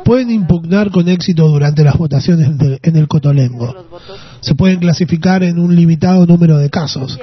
[0.04, 2.50] pueden impugnar con éxito durante las votaciones
[2.82, 3.74] en el Cotolengo.
[4.46, 7.18] Se pueden clasificar en un limitado número de casos.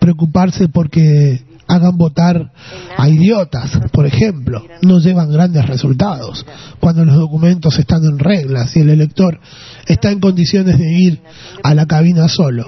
[0.00, 2.50] Preocuparse porque hagan votar
[2.96, 6.44] a idiotas, por ejemplo, no llevan grandes resultados.
[6.80, 9.38] Cuando los documentos están en reglas y el elector
[9.86, 11.20] está en condiciones de ir
[11.62, 12.66] a la cabina solo.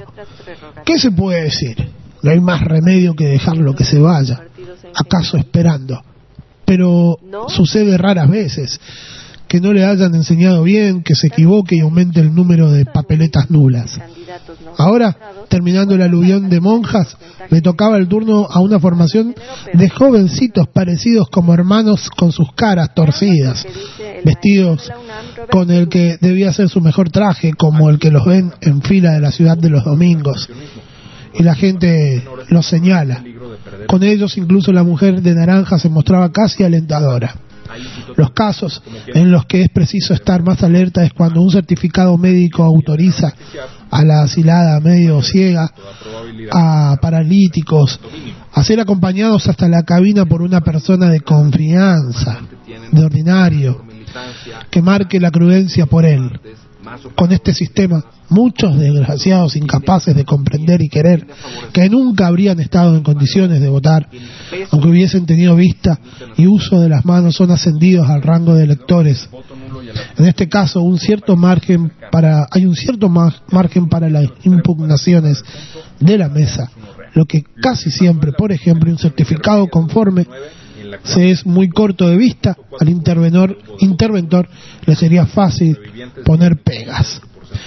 [0.85, 1.89] ¿Qué se puede decir?
[2.23, 4.43] No hay más remedio que dejarlo que se vaya,
[4.95, 6.01] acaso esperando.
[6.65, 7.19] Pero
[7.49, 8.79] sucede raras veces
[9.49, 13.51] que no le hayan enseñado bien, que se equivoque y aumente el número de papeletas
[13.51, 13.99] nulas.
[14.77, 15.17] Ahora,
[15.49, 17.17] terminando el aluvión de monjas,
[17.49, 19.35] le tocaba el turno a una formación
[19.73, 23.67] de jovencitos parecidos como hermanos con sus caras torcidas,
[24.25, 24.91] vestidos
[25.51, 29.13] con el que debía ser su mejor traje, como el que los ven en fila
[29.13, 30.49] de la ciudad de los domingos.
[31.35, 33.23] Y la gente los señala.
[33.87, 37.35] Con ellos incluso la mujer de naranja se mostraba casi alentadora.
[38.17, 42.65] Los casos en los que es preciso estar más alerta es cuando un certificado médico
[42.65, 43.33] autoriza
[43.91, 45.71] a la asilada medio ciega,
[46.53, 47.99] a paralíticos,
[48.53, 52.41] a ser acompañados hasta la cabina por una persona de confianza,
[52.91, 53.85] de ordinario,
[54.71, 56.31] que marque la prudencia por él.
[57.15, 61.27] Con este sistema, muchos desgraciados incapaces de comprender y querer,
[61.73, 64.09] que nunca habrían estado en condiciones de votar,
[64.71, 65.99] aunque hubiesen tenido vista
[66.37, 69.29] y uso de las manos, son ascendidos al rango de electores.
[70.17, 75.43] En este caso, un cierto margen para, hay un cierto ma- margen para las impugnaciones
[76.01, 76.71] de la mesa,
[77.15, 80.27] lo que casi siempre, por ejemplo, un certificado conforme
[81.05, 84.49] se es muy corto de vista, al intervenor, interventor
[84.87, 85.79] le sería fácil
[86.25, 87.21] poner pegas.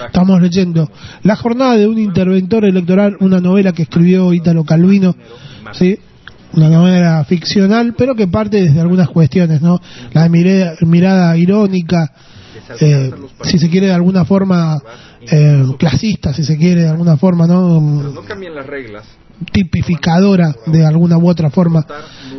[0.05, 0.89] Estamos leyendo
[1.24, 5.15] La jornada de un interventor electoral, una novela que escribió Ítalo Calvino,
[5.74, 5.97] ¿sí?
[6.53, 9.80] una novela ficcional, pero que parte desde algunas cuestiones, ¿no?
[10.13, 12.11] La mirada, mirada irónica,
[12.80, 13.11] eh,
[13.43, 14.82] si se quiere de alguna forma
[15.22, 17.80] eh, clasista, si se quiere de alguna forma, ¿no?
[17.80, 19.05] No cambien las reglas.
[19.52, 21.86] Tipificadora de alguna u otra forma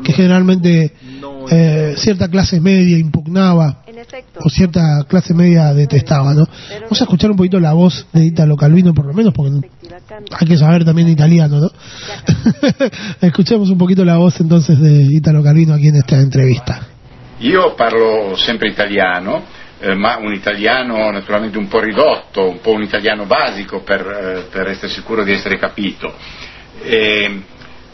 [0.05, 0.93] que generalmente
[1.51, 3.83] eh, cierta clase media impugnaba
[4.41, 6.47] o cierta clase media detestaba, ¿no?
[6.83, 9.69] Vamos a escuchar un poquito la voz de Italo Calvino por lo menos porque
[10.39, 11.71] hay que saber también italiano, ¿no?
[13.21, 16.89] Escuchemos un poquito la voz entonces de Italo Calvino aquí en esta entrevista.
[17.41, 19.43] Io parlo sempre italiano,
[19.81, 24.49] eh, ma un italiano naturalmente un po' ridotto, un po' un italiano basico per, eh,
[24.51, 26.15] per essere sicuro di essere capito.
[26.83, 27.43] E,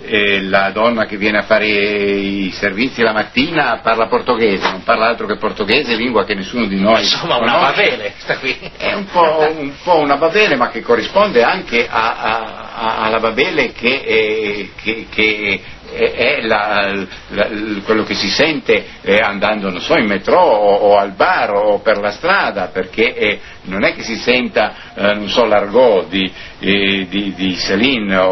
[0.01, 5.09] e la donna che viene a fare i servizi la mattina parla portoghese, non parla
[5.09, 7.83] altro che portoghese, lingua che nessuno di noi Insomma, una conosce.
[7.83, 8.57] Babele, sta qui.
[8.77, 13.19] È un po', un po' una Babele, ma che corrisponde anche a- a- a- alla
[13.19, 15.61] Babele che, eh, che- che
[15.93, 16.93] è è la-
[17.29, 17.49] la-
[17.85, 21.99] quello che si sente eh, andando, so, in metro o, o al bar o per
[21.99, 27.35] la strada, perché eh, non è che si senta, eh, so, l'argot di, eh, di,
[27.35, 28.29] di Céline o,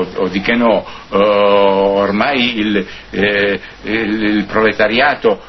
[0.00, 5.40] o- o di Queneau, eh, ormai il, eh, il- il proletariato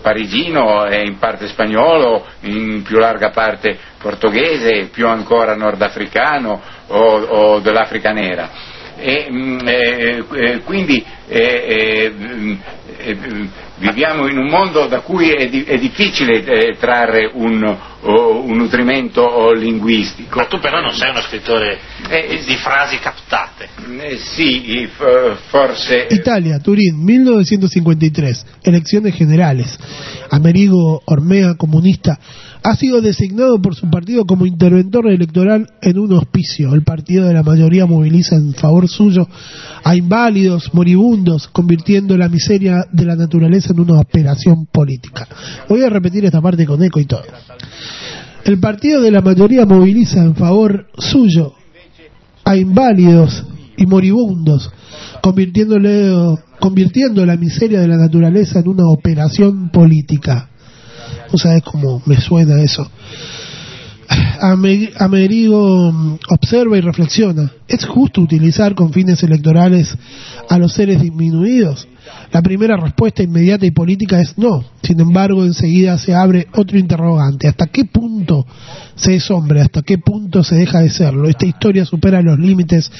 [0.00, 7.58] parigino è in parte spagnolo, in più larga parte portoghese, più ancora nordafricano o, o
[7.60, 8.74] dell'Africa nera.
[8.98, 9.28] E,
[9.64, 12.52] eh, eh, quindi eh, eh, mm,
[12.98, 17.62] eh, mm, viviamo in un mondo da cui è, di- è difficile eh, trarre un,
[18.00, 20.38] o- un nutrimento linguistico.
[20.38, 21.78] Ma tu però non sei uno scrittore
[22.08, 23.68] di, di frasi captate.
[23.98, 29.76] Eh, sì, eh, f- forse Italia, Turín, 1953, elecciones generales.
[30.30, 32.18] Amerigo Ormea, comunista,
[32.66, 36.74] ha sido designado por su partido como interventor electoral en un hospicio.
[36.74, 39.28] El partido de la mayoría moviliza en favor suyo
[39.84, 45.28] a inválidos, moribundos, convirtiendo la miseria de la naturaleza en una operación política.
[45.68, 47.22] Voy a repetir esta parte con eco y todo.
[48.44, 51.52] El partido de la mayoría moviliza en favor suyo
[52.44, 53.44] a inválidos
[53.76, 54.72] y moribundos,
[55.22, 60.50] convirtiéndole, convirtiendo la miseria de la naturaleza en una operación política.
[61.32, 62.88] ¿No sabes cómo me suena eso?
[64.40, 67.50] Ame- Amerigo mm, observa y reflexiona.
[67.66, 69.92] ¿Es justo utilizar con fines electorales
[70.48, 71.88] a los seres disminuidos?
[72.32, 74.64] La primera respuesta inmediata y política es no.
[74.82, 77.48] Sin embargo, enseguida se abre otro interrogante.
[77.48, 78.46] ¿Hasta qué punto
[78.94, 79.60] se es hombre?
[79.60, 81.28] ¿Hasta qué punto se deja de serlo?
[81.28, 82.90] Esta historia supera los límites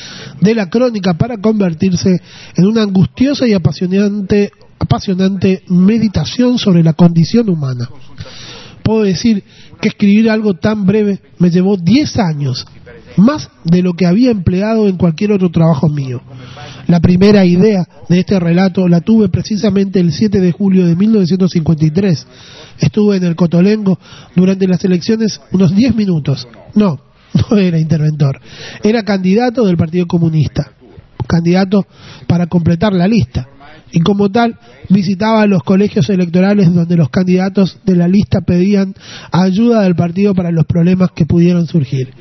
[0.41, 2.20] de la crónica para convertirse
[2.57, 7.89] en una angustiosa y apasionante, apasionante meditación sobre la condición humana.
[8.83, 9.43] Puedo decir
[9.81, 12.66] que escribir algo tan breve me llevó 10 años,
[13.16, 16.22] más de lo que había empleado en cualquier otro trabajo mío.
[16.87, 22.27] La primera idea de este relato la tuve precisamente el 7 de julio de 1953.
[22.79, 23.99] Estuve en el Cotolengo
[24.37, 26.47] durante las elecciones unos 10 minutos.
[26.74, 27.01] No,
[27.51, 28.41] no era interventor.
[28.85, 30.72] Era candidato del Partido Comunista.
[31.27, 31.85] Candidato
[32.29, 33.49] para completar la lista.
[33.97, 34.59] Y como tal,
[34.91, 38.95] visitaba los colegios electorales donde los candidatos de la lista pedían
[39.33, 42.13] ayuda del partido para los problemas que pudieron surgir.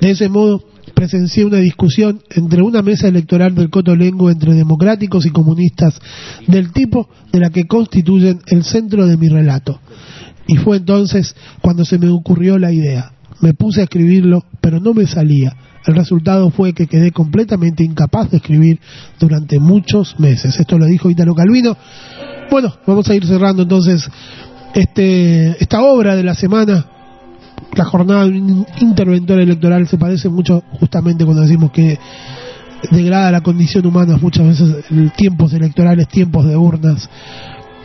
[0.00, 0.64] De ese modo,
[0.94, 6.00] presencié una discusión entre una mesa electoral del Cotolengo entre democráticos y comunistas
[6.46, 9.80] del tipo de la que constituyen el centro de mi relato.
[10.46, 13.12] Y fue entonces cuando se me ocurrió la idea.
[13.42, 15.54] Me puse a escribirlo, pero no me salía.
[15.88, 18.78] El resultado fue que quedé completamente incapaz de escribir
[19.18, 20.60] durante muchos meses.
[20.60, 21.78] Esto lo dijo Italo Calvino.
[22.50, 24.06] Bueno, vamos a ir cerrando entonces
[24.74, 26.84] este, esta obra de la semana.
[27.74, 31.98] La jornada de un interventor electoral se parece mucho justamente cuando decimos que
[32.90, 34.84] degrada la condición humana muchas veces
[35.16, 37.08] tiempos electorales, tiempos de urnas,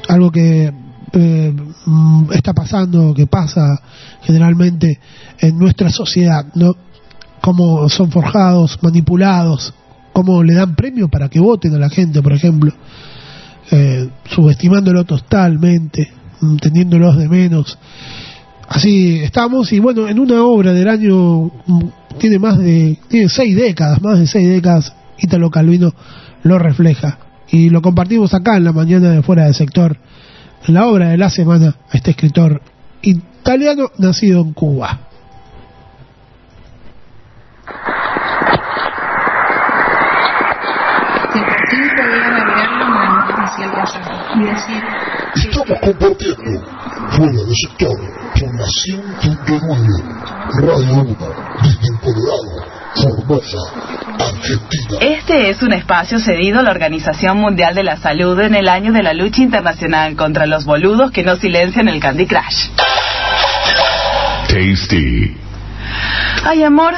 [0.09, 0.73] algo que
[1.13, 1.53] eh,
[1.85, 3.79] mm, está pasando, que pasa
[4.23, 4.99] generalmente
[5.39, 6.75] en nuestra sociedad, ¿no?
[7.43, 9.73] Cómo son forjados, manipulados,
[10.13, 12.71] cómo le dan premio para que voten a la gente, por ejemplo,
[13.69, 16.09] eh, subestimándolo totalmente,
[16.61, 17.77] teniéndolos de menos.
[18.69, 21.83] Así estamos y bueno, en una obra del año mm,
[22.17, 25.93] tiene más de tiene seis décadas, más de seis décadas, Italo Calvino
[26.43, 27.17] lo refleja
[27.49, 29.97] y lo compartimos acá en la mañana de fuera del sector,
[30.65, 32.61] en la obra de la semana a este escritor
[33.01, 34.99] italiano nacido en Cuba.
[41.31, 44.83] Si el partido podía navegar la mano hacia el pasado y decir
[45.35, 46.61] Estamos compartiendo
[47.09, 47.97] fuera de sector
[48.39, 50.13] por la 100.9
[50.61, 51.17] Radio 1
[51.63, 52.53] desde el Colorado,
[52.95, 53.57] Formosa,
[54.19, 54.97] Argentina.
[55.01, 58.93] Este es un espacio cedido a la Organización Mundial de la Salud en el año
[58.93, 62.69] de la lucha internacional contra los boludos que no silencian el Candy Crush.
[64.47, 65.35] Tasty.
[66.45, 66.93] Ay, amor,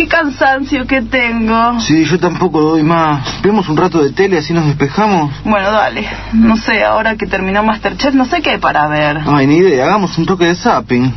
[0.00, 1.78] qué cansancio que tengo.
[1.80, 3.42] Sí, yo tampoco doy más.
[3.42, 5.30] Vemos un rato de tele, así nos despejamos.
[5.44, 6.08] Bueno, dale.
[6.32, 9.18] No sé, ahora que terminó Masterchef, no sé qué hay para ver.
[9.26, 11.12] Ay, ni idea, hagamos un toque de zapping.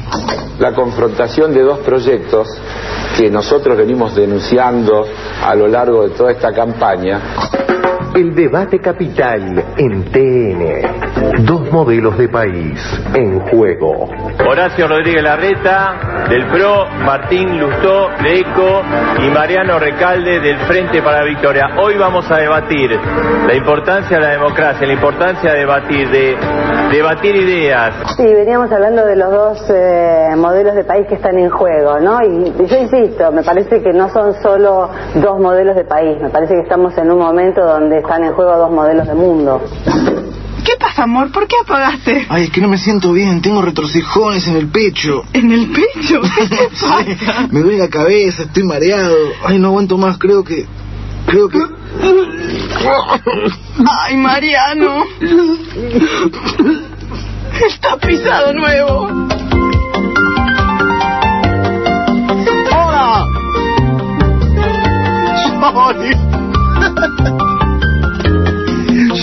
[0.60, 2.48] la confrontación de dos proyectos
[3.18, 5.06] que nosotros venimos denunciando
[5.46, 7.22] a lo largo de toda esta campaña.
[8.16, 11.46] El debate capital en TN.
[11.46, 12.80] Dos modelos de país
[13.16, 14.08] en juego.
[14.48, 18.84] Horacio Rodríguez Larreta, del PRO, Martín Lustó, de ECO
[19.18, 21.70] y Mariano Recalde, del Frente para la Victoria.
[21.84, 22.92] Hoy vamos a debatir
[23.48, 26.38] la importancia de la democracia, la importancia de debatir, de
[26.92, 27.96] debatir ideas.
[28.16, 32.20] Sí, veníamos hablando de los dos eh, modelos de país que están en juego, ¿no?
[32.22, 36.30] Y, y yo insisto, me parece que no son solo dos modelos de país, me
[36.30, 39.62] parece que estamos en un momento donde están en juego dos modelos de mundo.
[40.66, 41.32] ¿Qué pasa, amor?
[41.32, 42.26] ¿Por qué apagaste?
[42.30, 45.24] Ay, es que no me siento bien, tengo retrocijones en el pecho.
[45.34, 46.22] ¿En el pecho?
[46.22, 47.48] ¿Qué te pasa?
[47.50, 49.16] Me duele la cabeza, estoy mareado.
[49.46, 50.66] Ay, no aguanto más, creo que...
[51.26, 51.60] Creo que...
[54.06, 55.06] Ay, Mariano.
[57.66, 59.10] Está pisado nuevo.
[62.72, 63.26] ¡Hola!
[65.72, 67.53] Soy...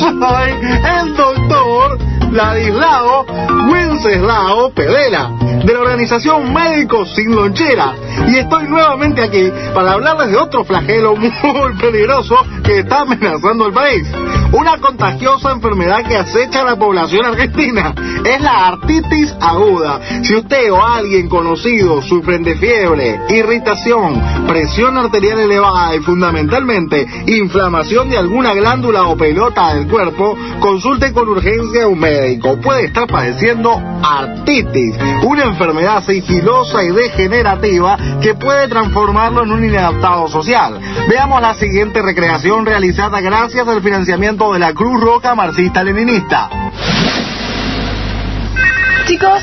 [0.01, 1.99] Soy el doctor
[2.33, 3.27] Ladislao
[3.71, 5.33] Wenceslao Pedela,
[5.65, 7.95] de la organización Médicos Sin Lonchera.
[8.29, 11.31] Y estoy nuevamente aquí para hablarles de otro flagelo muy
[11.81, 14.07] peligroso que está amenazando al país.
[14.53, 17.95] una contagiosa enfermedad que acecha a la población argentina.
[18.25, 20.01] Es la artritis aguda.
[20.23, 28.11] Si usted o alguien conocido sufren de fiebre, irritación, presión arterial elevada y fundamentalmente inflamación
[28.11, 32.20] de alguna glándula o pelota del cuerpo, consulte con urgencia a un médico.
[32.63, 34.95] Puede estar padeciendo artritis,
[35.25, 40.79] una enfermedad sigilosa y degenerativa que puede transformarlo en un inadaptado social.
[41.09, 46.51] Veamos la siguiente recreación realizada gracias al financiamiento de la Cruz Roja Marxista-Leninista.
[49.07, 49.43] Chicos,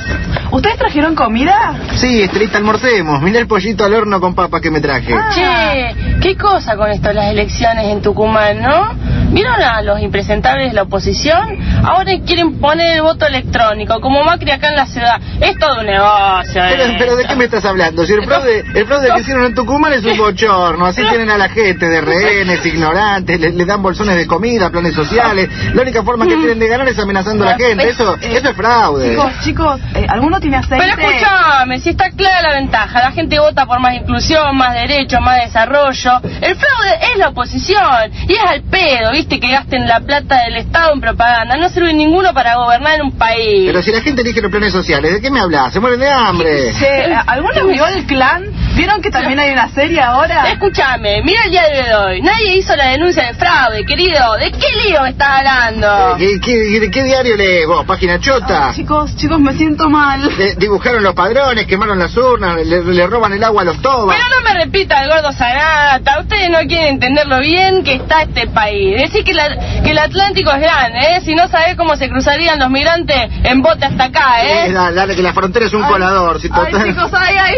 [0.52, 1.76] ¿ustedes trajeron comida?
[1.96, 3.22] Sí, Estrita, almorcemos.
[3.22, 5.14] Mira el pollito al horno con papas que me traje.
[5.34, 9.08] Che, qué cosa con esto de las elecciones en Tucumán, ¿no?
[9.30, 11.60] ¿Vieron a los impresentables de la oposición?
[11.84, 15.20] Ahora quieren poner el voto electrónico, como Macri acá en la ciudad.
[15.42, 16.62] Es todo un negocio.
[16.70, 16.96] Pero, eh.
[16.98, 18.06] pero ¿de qué me estás hablando?
[18.06, 21.38] Si el fraude, el fraude que hicieron en Tucumán es un bochorno, así tienen a
[21.38, 25.50] la gente de rehenes, ignorantes, le, le dan bolsones de comida, planes sociales.
[25.74, 27.90] La única forma que tienen de ganar es amenazando a la gente.
[27.90, 29.12] Eso, eso es fraude.
[29.12, 30.86] Chicos, chicos, eh, ¿alguno tiene aceite?
[30.96, 35.20] Pero escúchame, si está clara la ventaja, la gente vota por más inclusión, más derechos,
[35.22, 36.22] más desarrollo.
[36.24, 40.58] El fraude es la oposición y es al pedo, viste, que gasten la plata del
[40.58, 41.58] Estado en propaganda.
[41.58, 43.66] No sirve ninguno para gobernar en un país.
[43.68, 45.74] Pero si la gente elige los planes sociales, ¿de qué me hablas?
[45.74, 46.74] Se mueren de hambre.
[46.78, 48.46] Che, ¿Alguno vio el clan?
[48.78, 50.52] ¿Vieron que también hay una serie ahora?
[50.52, 52.22] Escúchame, mira el diario de hoy.
[52.22, 54.36] Nadie hizo la denuncia de fraude, querido.
[54.38, 56.16] ¿De qué lío me estás hablando?
[56.18, 57.84] ¿Qué, qué, qué diario lees vos?
[57.86, 58.72] ¿Página chota?
[58.76, 60.22] Chicos, chicos, me siento mal.
[60.38, 64.16] De- dibujaron los padrones, quemaron las urnas, le, le roban el agua a los tobas.
[64.16, 68.22] Pero no me repita el gordo Sanata, ustedes no quieren entender lo bien que está
[68.24, 68.96] este país.
[69.02, 71.22] Decir que, la- que el Atlántico es grande, ¿eh?
[71.26, 74.70] Si no sabés cómo se cruzarían los migrantes en bote hasta acá, Eh, ¿eh?
[74.72, 76.40] la- que la frontera es un colador.
[76.40, 77.56] Si Ay, total- chicos, ay, ay.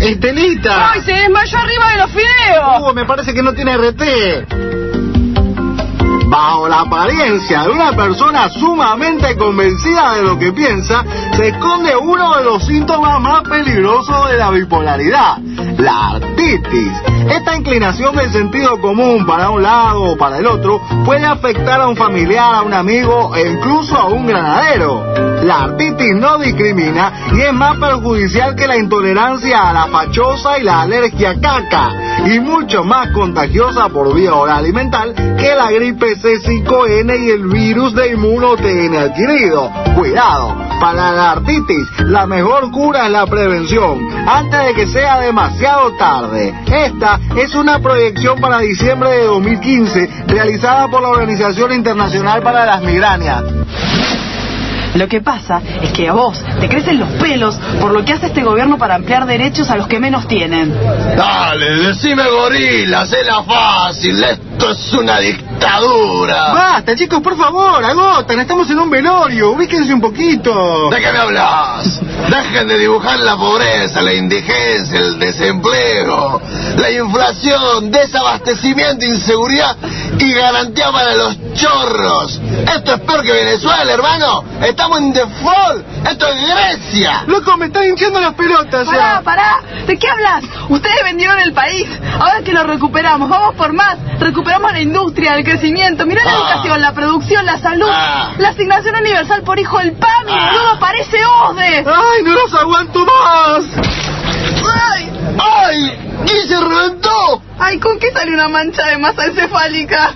[0.00, 0.92] Estelita.
[0.92, 2.90] Ay, se desmayó arriba de los fideos.
[2.90, 4.02] Uh, me parece que no tiene RT.
[6.28, 11.04] Bajo la apariencia de una persona sumamente convencida de lo que piensa,
[11.36, 15.38] se esconde uno de los síntomas más peligrosos de la bipolaridad,
[15.78, 16.92] la artritis.
[17.28, 21.88] Esta inclinación del sentido común para un lado o para el otro puede afectar a
[21.88, 25.04] un familiar, a un amigo e incluso a un granadero.
[25.42, 30.62] La artritis no discrimina y es más perjudicial que la intolerancia a la fachosa y
[30.62, 31.88] la alergia a caca
[32.26, 37.46] y mucho más contagiosa por vía oral y mental que la gripe C5N y el
[37.46, 39.70] virus de inmuno-TN adquirido.
[39.94, 45.45] Cuidado, para la artritis la mejor cura es la prevención antes de que sea demasiado
[45.98, 46.54] tarde.
[46.66, 52.82] Esta es una proyección para diciembre de 2015 realizada por la Organización Internacional para las
[52.82, 53.44] Migrañas.
[54.96, 58.26] Lo que pasa es que a vos te crecen los pelos por lo que hace
[58.26, 60.74] este gobierno para ampliar derechos a los que menos tienen.
[61.16, 66.52] Dale, decime gorila, la fácil, esto es una dictadura.
[66.54, 70.88] Basta, chicos, por favor, agotan, estamos en un velorio, ubíquense un poquito.
[70.90, 72.00] ¿De qué me hablas?
[72.30, 76.40] Dejen de dibujar la pobreza, la indigencia, el desempleo,
[76.76, 79.76] la inflación, desabastecimiento, inseguridad
[80.18, 82.40] y garantía para los chorros.
[82.74, 84.44] Esto es peor que Venezuela, hermano.
[84.86, 85.84] Estamos en default.
[86.06, 87.24] Esto es Grecia.
[87.26, 89.60] Loco, me están hinchando las pelotas Pará, pará.
[89.84, 90.44] ¿De qué hablas?
[90.68, 91.88] Ustedes vendieron el país.
[92.20, 93.96] Ahora que lo recuperamos, vamos por más.
[94.20, 96.06] Recuperamos la industria, el crecimiento.
[96.06, 96.34] Mirá la Ah.
[96.36, 98.30] educación, la producción, la salud, Ah.
[98.38, 100.50] la asignación universal por hijo del PAMI, Ah.
[100.52, 100.78] boludo.
[100.78, 101.78] Parece OSDE.
[101.78, 103.64] ¡Ay, no los aguanto más!
[104.94, 105.10] ¡Ay!
[105.36, 105.98] ¡Ay!
[106.26, 107.42] ¿Quién se reventó?
[107.58, 110.14] ¡Ay, con qué sale una mancha de masa encefálica!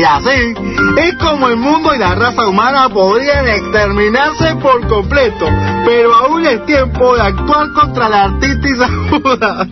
[0.00, 0.54] Y así
[0.96, 5.46] es como el mundo y la raza humana podrían exterminarse por completo,
[5.84, 9.66] pero aún es tiempo de actuar contra la artritis aguda.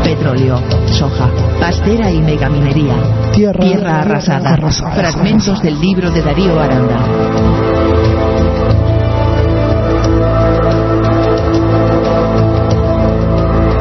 [0.03, 2.95] Petróleo, soja, pastera y megaminería.
[3.33, 4.51] Tierra, arrasada.
[4.51, 4.95] arrasada.
[4.95, 6.99] Fragmentos del libro de Darío Aranda.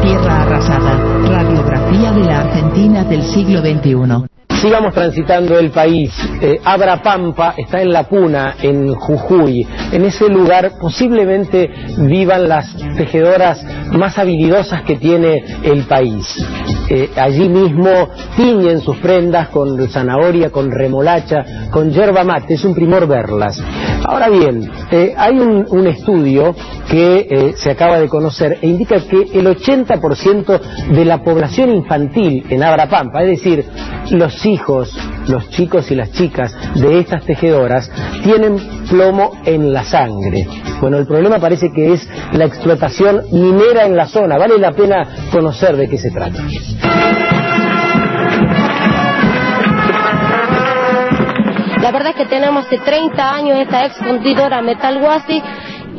[0.02, 0.98] Tierra arrasada.
[1.28, 4.43] Radiografía de la Argentina del siglo XXI.
[4.64, 6.10] Sigamos transitando el país.
[6.42, 9.68] Eh, Abra Pampa está en la cuna, en Jujuy.
[9.92, 13.62] En ese lugar posiblemente vivan las tejedoras
[13.92, 16.26] más habilidosas que tiene el país.
[16.90, 17.90] Eh, allí mismo
[18.38, 22.54] tiñen sus prendas con zanahoria, con remolacha, con yerba mate.
[22.54, 23.62] Es un primor verlas.
[24.06, 26.56] Ahora bien, eh, hay un, un estudio
[26.90, 30.60] que se acaba de conocer e indica que el 80%
[30.90, 33.66] de la población infantil en Abra Pampa, es decir,
[34.12, 34.96] los hijos,
[35.28, 37.90] los chicos y las chicas de estas tejedoras,
[38.24, 38.58] tienen
[38.90, 40.48] plomo en la sangre.
[40.80, 44.38] Bueno, el problema parece que es la explotación minera en la zona.
[44.38, 46.44] Vale la pena conocer de qué se trata.
[51.82, 55.44] La verdad es que tenemos hace 30 años esta ex fundidora Metal Guasi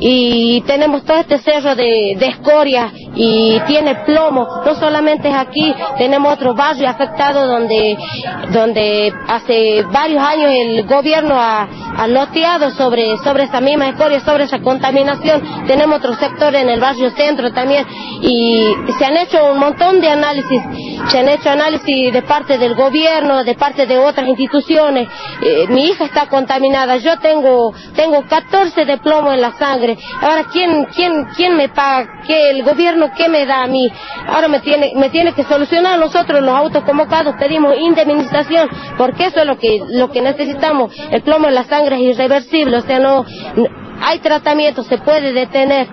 [0.06, 4.46] y tenemos todo este cerro de, escoria y tiene plomo.
[4.62, 7.96] No solamente es aquí, tenemos otro barrio afectado donde,
[8.52, 14.44] donde hace varios años el gobierno ha, ha loteado sobre, sobre esa misma escoria, sobre
[14.44, 15.42] esa contaminación.
[15.66, 17.86] Tenemos otro sector en el barrio centro también
[18.20, 20.62] y se han hecho un montón de análisis.
[21.08, 25.08] Se han hecho análisis de parte del gobierno, de parte de otras instituciones.
[25.40, 29.93] Eh, mi hija está contaminada, yo tengo, tengo 14 de plomo en la sangre.
[30.20, 32.22] Ahora, ¿quién, quién, quién me paga?
[32.26, 33.90] ¿Qué, el gobierno qué me da a mí?
[34.26, 39.46] Ahora me tiene, me tiene que solucionar nosotros los autoconvocados, pedimos indemnización, porque eso es
[39.46, 40.92] lo que, lo que necesitamos.
[41.10, 43.24] El plomo en la sangre es irreversible, o sea, no,
[43.56, 45.88] no- hay tratamiento, se puede detener,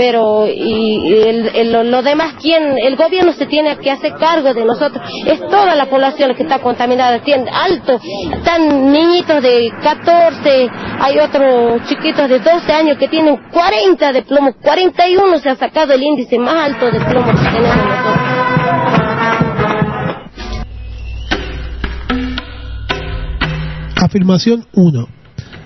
[0.00, 2.78] pero y, y el, lo, demás, ¿quién?
[2.78, 5.06] El gobierno se tiene que hacer cargo de nosotros.
[5.26, 8.00] Es toda la población la que está contaminada, tiene alto,
[8.32, 10.70] están niñitos de 14,
[11.00, 15.92] hay otros chiquitos de 12 años que tienen 40 de plomo, 41 se ha sacado
[15.92, 18.20] el índice más alto de plomo que tenemos nosotros.
[24.02, 25.08] Afirmación 1.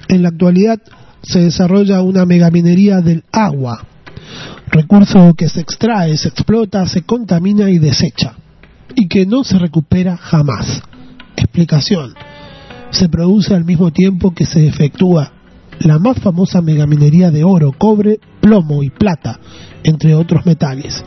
[0.09, 0.81] En la actualidad
[1.23, 3.87] se desarrolla una megaminería del agua,
[4.75, 8.35] recurso que se extrae, se explota, se contamina y desecha,
[8.97, 10.83] y que no se recupera jamás.
[11.37, 12.13] Explicación.
[12.91, 15.33] Se produce al mismo tiempo que se efectúa
[15.79, 19.39] la más famosa megaminería de oro, cobre, plomo y plata,
[19.85, 21.05] entre otros metales,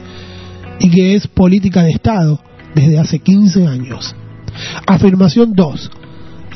[0.80, 2.40] y que es política de Estado
[2.74, 4.16] desde hace 15 años.
[4.88, 5.92] Afirmación 2.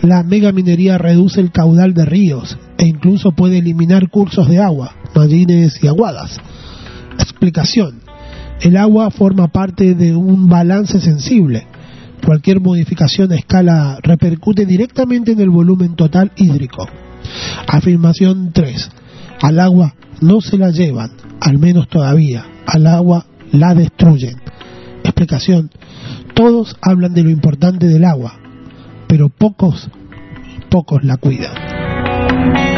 [0.04, 5.78] La megaminería reduce el caudal de ríos e incluso puede eliminar cursos de agua, mallines
[5.84, 6.40] y aguadas.
[7.22, 8.02] Explicación.
[8.62, 11.66] El agua forma parte de un balance sensible.
[12.26, 16.88] Cualquier modificación a escala repercute directamente en el volumen total hídrico.
[17.68, 18.90] Afirmación 3.
[19.42, 22.46] Al agua no se la llevan, al menos todavía.
[22.68, 24.40] Al agua la destruyen.
[25.04, 25.72] Explicación.
[26.36, 28.40] Todos hablan de lo importante del agua,
[29.08, 29.90] pero pocos,
[30.70, 32.71] pocos la cuidan.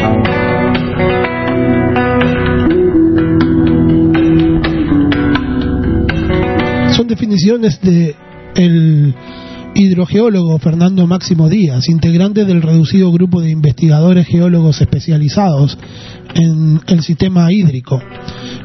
[6.96, 8.14] Son definiciones de
[8.54, 9.12] el
[9.74, 15.76] hidrogeólogo Fernando Máximo Díaz, integrante del reducido grupo de investigadores geólogos especializados
[16.36, 18.00] en el sistema hídrico,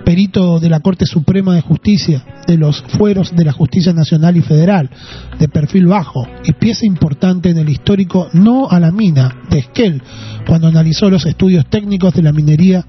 [0.05, 4.41] perito de la Corte Suprema de Justicia, de los fueros de la Justicia Nacional y
[4.41, 4.91] Federal,
[5.39, 10.03] de perfil bajo y pieza importante en el histórico no a la mina de Esquel,
[10.45, 12.85] cuando analizó los estudios técnicos de la minería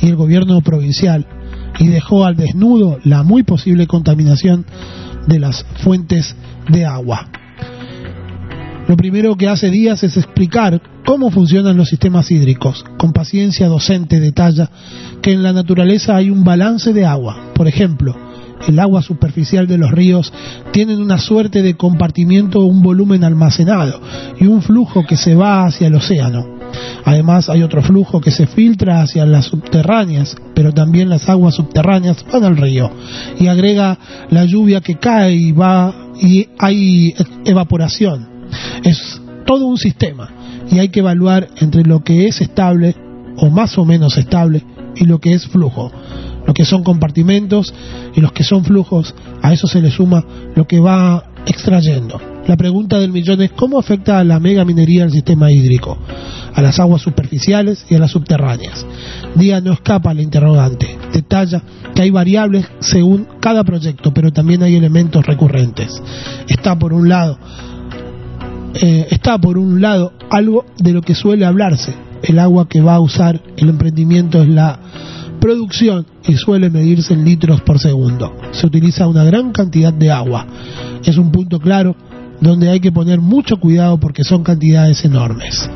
[0.00, 1.26] y el gobierno provincial
[1.80, 4.64] y dejó al desnudo la muy posible contaminación
[5.26, 6.36] de las fuentes
[6.68, 7.26] de agua.
[8.86, 12.84] Lo primero que hace Díaz es explicar cómo funcionan los sistemas hídricos.
[12.98, 14.70] Con paciencia docente detalla
[15.22, 17.52] que en la naturaleza hay un balance de agua.
[17.54, 18.16] Por ejemplo,
[18.68, 20.32] el agua superficial de los ríos
[20.72, 24.00] tienen una suerte de compartimiento, un volumen almacenado
[24.38, 26.59] y un flujo que se va hacia el océano.
[27.04, 32.24] Además hay otro flujo que se filtra hacia las subterráneas, pero también las aguas subterráneas
[32.32, 32.90] van al río
[33.38, 33.98] y agrega
[34.30, 37.14] la lluvia que cae y va y hay
[37.44, 38.28] evaporación.
[38.84, 40.30] Es todo un sistema
[40.70, 42.94] y hay que evaluar entre lo que es estable
[43.36, 44.62] o más o menos estable
[44.96, 45.90] y lo que es flujo.
[46.46, 47.72] Lo que son compartimentos
[48.14, 52.29] y los que son flujos, a eso se le suma lo que va extrayendo.
[52.46, 55.98] La pregunta del millón es cómo afecta a la mega minería al sistema hídrico,
[56.54, 58.84] a las aguas superficiales y a las subterráneas.
[59.34, 60.98] Díaz no escapa al interrogante.
[61.12, 61.62] Detalla
[61.94, 66.02] que hay variables según cada proyecto, pero también hay elementos recurrentes.
[66.48, 67.38] Está por un lado
[68.74, 71.94] eh, está por un lado algo de lo que suele hablarse.
[72.22, 74.78] El agua que va a usar el emprendimiento es la
[75.40, 78.32] producción y suele medirse en litros por segundo.
[78.52, 80.46] Se utiliza una gran cantidad de agua.
[81.04, 81.96] Es un punto claro
[82.40, 85.68] donde hay que poner mucho cuidado porque son cantidades enormes.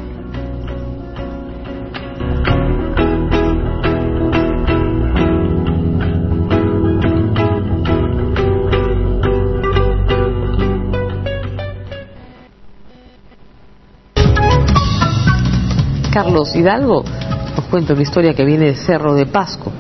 [16.13, 17.05] Carlos Hidalgo
[17.57, 19.73] nos cuenta una historia que viene de Cerro de Pasco,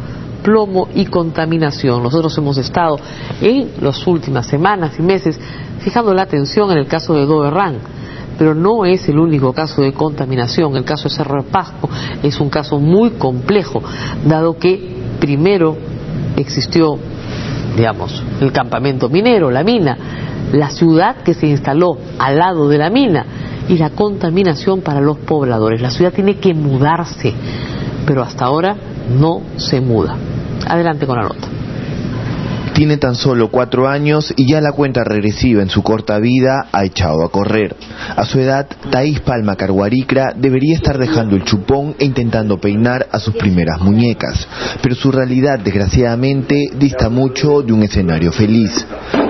[0.44, 2.02] plomo y contaminación.
[2.02, 2.98] Nosotros hemos estado
[3.40, 5.40] en las últimas semanas y meses
[5.80, 7.78] fijando la atención en el caso de Doberrán,
[8.38, 10.76] pero no es el único caso de contaminación.
[10.76, 11.88] El caso de Cerro Pasco
[12.22, 13.82] es un caso muy complejo,
[14.26, 15.76] dado que primero
[16.36, 16.98] existió,
[17.76, 19.96] digamos, el campamento minero, la mina,
[20.52, 23.24] la ciudad que se instaló al lado de la mina
[23.66, 25.80] y la contaminación para los pobladores.
[25.80, 27.32] La ciudad tiene que mudarse,
[28.06, 28.76] pero hasta ahora
[29.18, 30.16] no se muda.
[30.66, 31.48] Adelante con la nota.
[32.74, 36.84] Tiene tan solo cuatro años y ya la cuenta regresiva en su corta vida ha
[36.84, 37.76] echado a correr.
[38.16, 43.20] A su edad, Taís Palma Carguaricra debería estar dejando el chupón e intentando peinar a
[43.20, 44.48] sus primeras muñecas,
[44.82, 48.84] pero su realidad, desgraciadamente, dista mucho de un escenario feliz.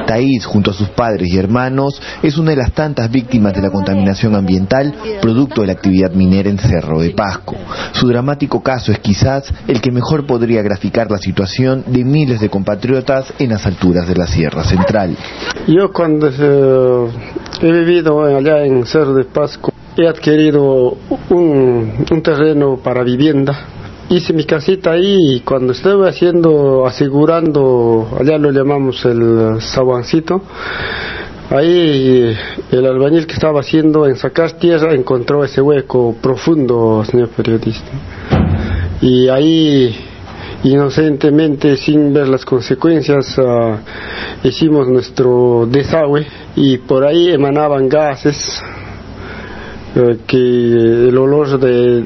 [0.07, 3.71] Taís, junto a sus padres y hermanos, es una de las tantas víctimas de la
[3.71, 7.57] contaminación ambiental producto de la actividad minera en Cerro de Pasco.
[7.93, 12.49] Su dramático caso es quizás el que mejor podría graficar la situación de miles de
[12.49, 15.17] compatriotas en las alturas de la Sierra Central.
[15.67, 17.11] Yo cuando eh,
[17.63, 20.97] he vivido allá en Cerro de Pasco he adquirido
[21.31, 28.51] un terreno para vivienda hice mi casita ahí y cuando estaba haciendo, asegurando, allá lo
[28.51, 30.43] llamamos el sabancito,
[31.51, 32.37] ahí
[32.71, 37.91] el albañil que estaba haciendo en sacar tierra encontró ese hueco profundo, señor periodista.
[39.01, 39.95] Y ahí
[40.65, 43.79] inocentemente, sin ver las consecuencias, ah,
[44.43, 46.27] hicimos nuestro desagüe
[46.57, 48.63] y por ahí emanaban gases
[49.95, 50.37] eh, que
[51.09, 52.05] el olor de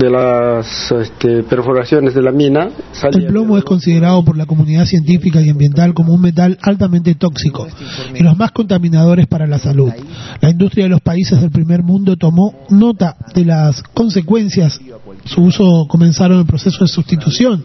[0.00, 2.70] de las este, perforaciones de la mina.
[3.12, 7.68] El plomo es considerado por la comunidad científica y ambiental como un metal altamente tóxico
[8.14, 9.92] y los más contaminadores para la salud.
[10.40, 14.80] La industria de los países del primer mundo tomó nota de las consecuencias.
[15.26, 17.64] Su uso comenzaron el proceso de sustitución.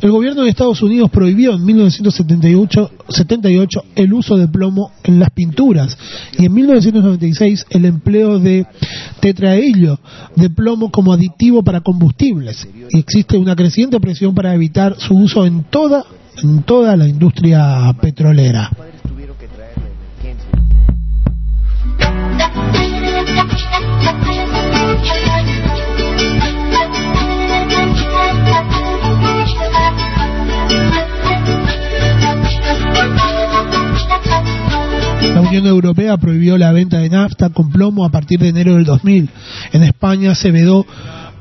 [0.00, 5.30] El gobierno de Estados Unidos prohibió en 1978 78 el uso de plomo en las
[5.30, 5.96] pinturas
[6.38, 8.66] y en 1996 el empleo de
[9.20, 10.00] tetrahilo
[10.36, 15.46] de plomo como aditivo para combustibles y existe una creciente presión para evitar su uso
[15.46, 16.04] en toda
[16.42, 18.70] en toda la industria petrolera.
[35.34, 38.84] La Unión Europea prohibió la venta de nafta con plomo a partir de enero del
[38.84, 39.28] 2000.
[39.72, 40.86] En España se vedó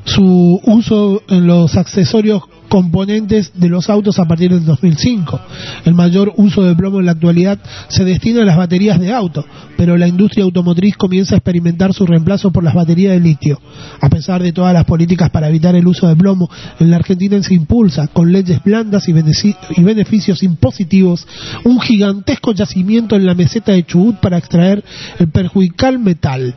[0.05, 2.43] su uso en los accesorios
[2.73, 5.39] componentes de los autos a partir del 2005.
[5.85, 9.45] El mayor uso de plomo en la actualidad se destina a las baterías de auto,
[9.77, 13.61] pero la industria automotriz comienza a experimentar su reemplazo por las baterías de litio.
[14.01, 16.49] A pesar de todas las políticas para evitar el uso de plomo,
[16.79, 21.27] en la Argentina se impulsa con leyes blandas y beneficios impositivos
[21.63, 24.83] un gigantesco yacimiento en la meseta de Chubut para extraer
[25.19, 26.55] el perjudicial metal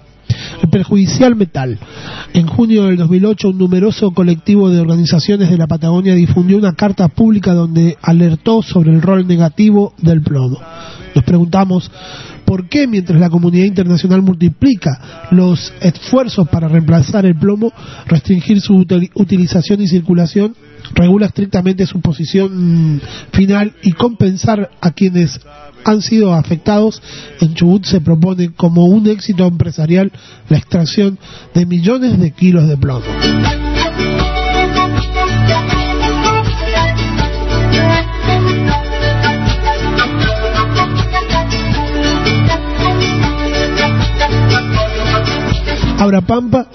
[0.62, 1.78] el perjudicial metal.
[2.32, 7.08] En junio del 2008, un numeroso colectivo de organizaciones de la Patagonia difundió una carta
[7.08, 10.58] pública donde alertó sobre el rol negativo del plomo.
[11.14, 11.90] Nos preguntamos
[12.44, 17.72] por qué mientras la comunidad internacional multiplica los esfuerzos para reemplazar el plomo,
[18.06, 18.76] restringir su
[19.14, 20.54] utilización y circulación,
[20.94, 23.00] regula estrictamente su posición
[23.32, 25.40] final y compensar a quienes
[25.86, 27.00] han sido afectados,
[27.40, 30.10] en Chubut se propone como un éxito empresarial
[30.48, 31.18] la extracción
[31.54, 33.04] de millones de kilos de plomo.
[46.26, 46.66] Pampa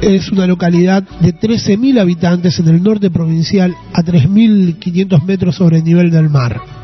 [0.00, 5.84] es una localidad de 13.000 habitantes en el norte provincial a 3.500 metros sobre el
[5.84, 6.79] nivel del mar.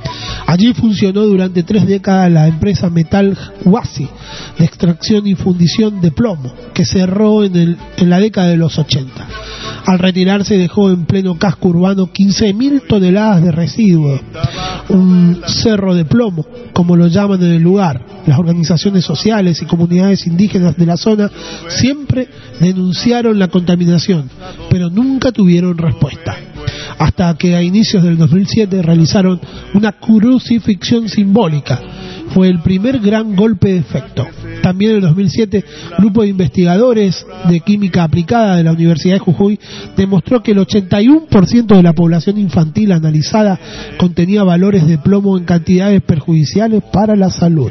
[0.47, 4.09] Allí funcionó durante tres décadas la empresa Metal Huasi
[4.59, 8.79] de extracción y fundición de plomo, que cerró en, el, en la década de los
[8.79, 9.27] 80.
[9.87, 14.21] Al retirarse dejó en pleno casco urbano 15.000 toneladas de residuos,
[14.89, 18.01] un cerro de plomo, como lo llaman en el lugar.
[18.27, 21.31] Las organizaciones sociales y comunidades indígenas de la zona
[21.69, 22.29] siempre
[22.61, 24.29] denunciaron la contaminación,
[24.71, 26.37] pero nunca tuvieron respuesta
[26.99, 29.41] hasta que a inicios del 2007 realizaron
[29.75, 31.81] una crucifixión simbólica.
[32.35, 34.27] fue el primer gran golpe de efecto.
[34.63, 35.65] También en el 2007,
[35.99, 39.61] grupo de investigadores de química aplicada de la Universidad de Jujuy
[39.97, 43.59] demostró que el 81% de la población infantil analizada
[43.97, 47.71] contenía valores de plomo en cantidades perjudiciales para la salud.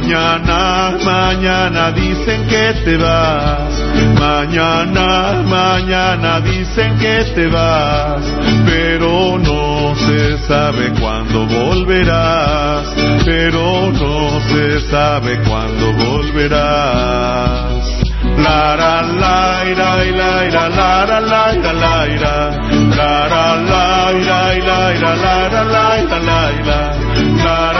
[0.00, 3.82] Mañana, mañana dicen que te vas.
[4.16, 8.22] Mañana, mañana dicen que te vas.
[8.64, 12.94] Pero no se sabe cuándo volverás.
[13.24, 17.82] Pero no se sabe cuándo volverás.
[18.38, 22.50] La la la ira ira ira la la la ira la ira
[22.98, 26.80] la la la ira ira ira la la la ira la ira
[27.44, 27.77] la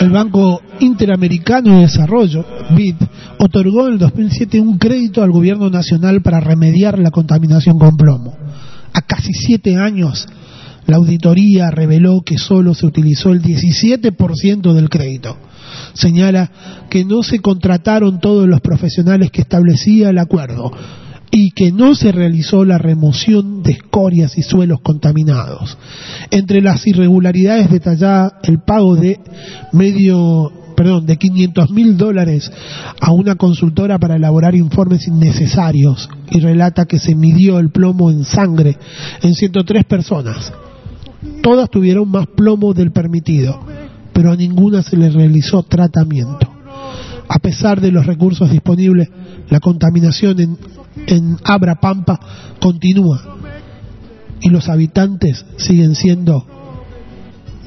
[0.00, 2.96] el Banco Interamericano de Desarrollo, BID,
[3.38, 8.36] otorgó en el 2007 un crédito al gobierno nacional para remediar la contaminación con plomo.
[8.92, 10.26] A casi siete años
[10.86, 15.36] la auditoría reveló que solo se utilizó el 17% del crédito.
[15.92, 16.50] Señala
[16.90, 20.72] que no se contrataron todos los profesionales que establecía el acuerdo
[21.30, 25.76] y que no se realizó la remoción de escorias y suelos contaminados.
[26.30, 29.20] Entre las irregularidades detallada el pago de
[29.72, 32.48] medio perdón, de 500 mil dólares
[33.00, 38.24] a una consultora para elaborar informes innecesarios y relata que se midió el plomo en
[38.24, 38.76] sangre
[39.20, 40.52] en 103 personas.
[41.42, 43.58] Todas tuvieron más plomo del permitido,
[44.12, 46.48] pero a ninguna se le realizó tratamiento.
[47.28, 49.08] A pesar de los recursos disponibles,
[49.50, 50.56] la contaminación en,
[51.06, 52.18] en Abra Pampa
[52.60, 53.36] continúa
[54.40, 56.46] y los habitantes siguen siendo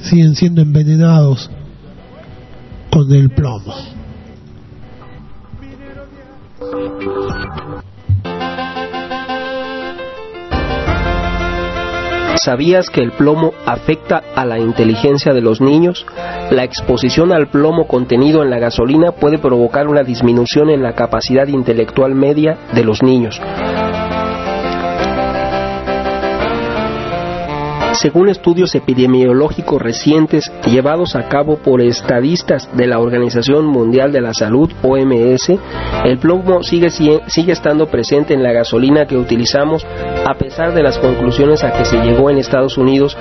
[0.03, 1.49] siguen siendo envenenados
[2.91, 3.73] con el plomo.
[12.43, 16.07] ¿Sabías que el plomo afecta a la inteligencia de los niños?
[16.49, 21.47] La exposición al plomo contenido en la gasolina puede provocar una disminución en la capacidad
[21.47, 23.39] intelectual media de los niños.
[27.93, 34.33] Según estudios epidemiológicos recientes llevados a cabo por estadistas de la Organización Mundial de la
[34.33, 35.49] Salud, OMS,
[36.05, 39.85] el plomo sigue, sigue estando presente en la gasolina que utilizamos
[40.25, 43.17] a pesar de las conclusiones a que se llegó en Estados Unidos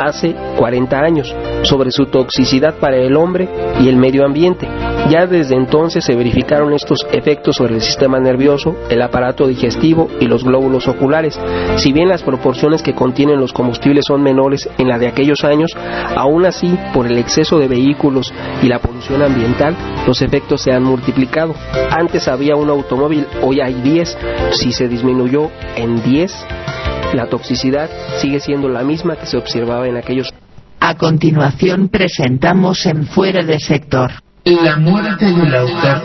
[0.00, 3.48] hace 40 años sobre su toxicidad para el hombre
[3.80, 4.68] y el medio ambiente.
[5.10, 10.26] Ya desde entonces se verificaron estos efectos sobre el sistema nervioso, el aparato digestivo y
[10.26, 11.38] los glóbulos oculares.
[11.76, 15.70] Si bien las proporciones que contienen los combustibles son menores en la de aquellos años,
[16.16, 18.32] aún así, por el exceso de vehículos
[18.62, 19.76] y la polución ambiental,
[20.06, 21.54] los efectos se han multiplicado.
[21.90, 24.18] Antes había un automóvil, hoy hay 10.
[24.52, 26.46] Si se disminuyó en 10,
[27.14, 27.88] la toxicidad
[28.18, 30.32] sigue siendo la misma que se observaba en aquellos
[30.80, 34.12] A continuación presentamos en Fuera de Sector.
[34.44, 36.02] La muerte del autor.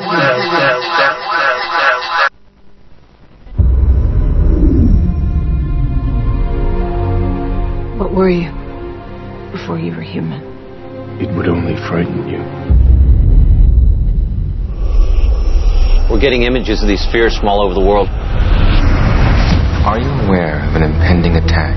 [8.14, 8.52] What were you
[9.52, 10.38] before you were human?
[11.20, 12.38] It would only frighten you.
[16.14, 18.08] We're getting images of these spheres from all over the world.
[19.82, 21.74] Are you aware of an impending attack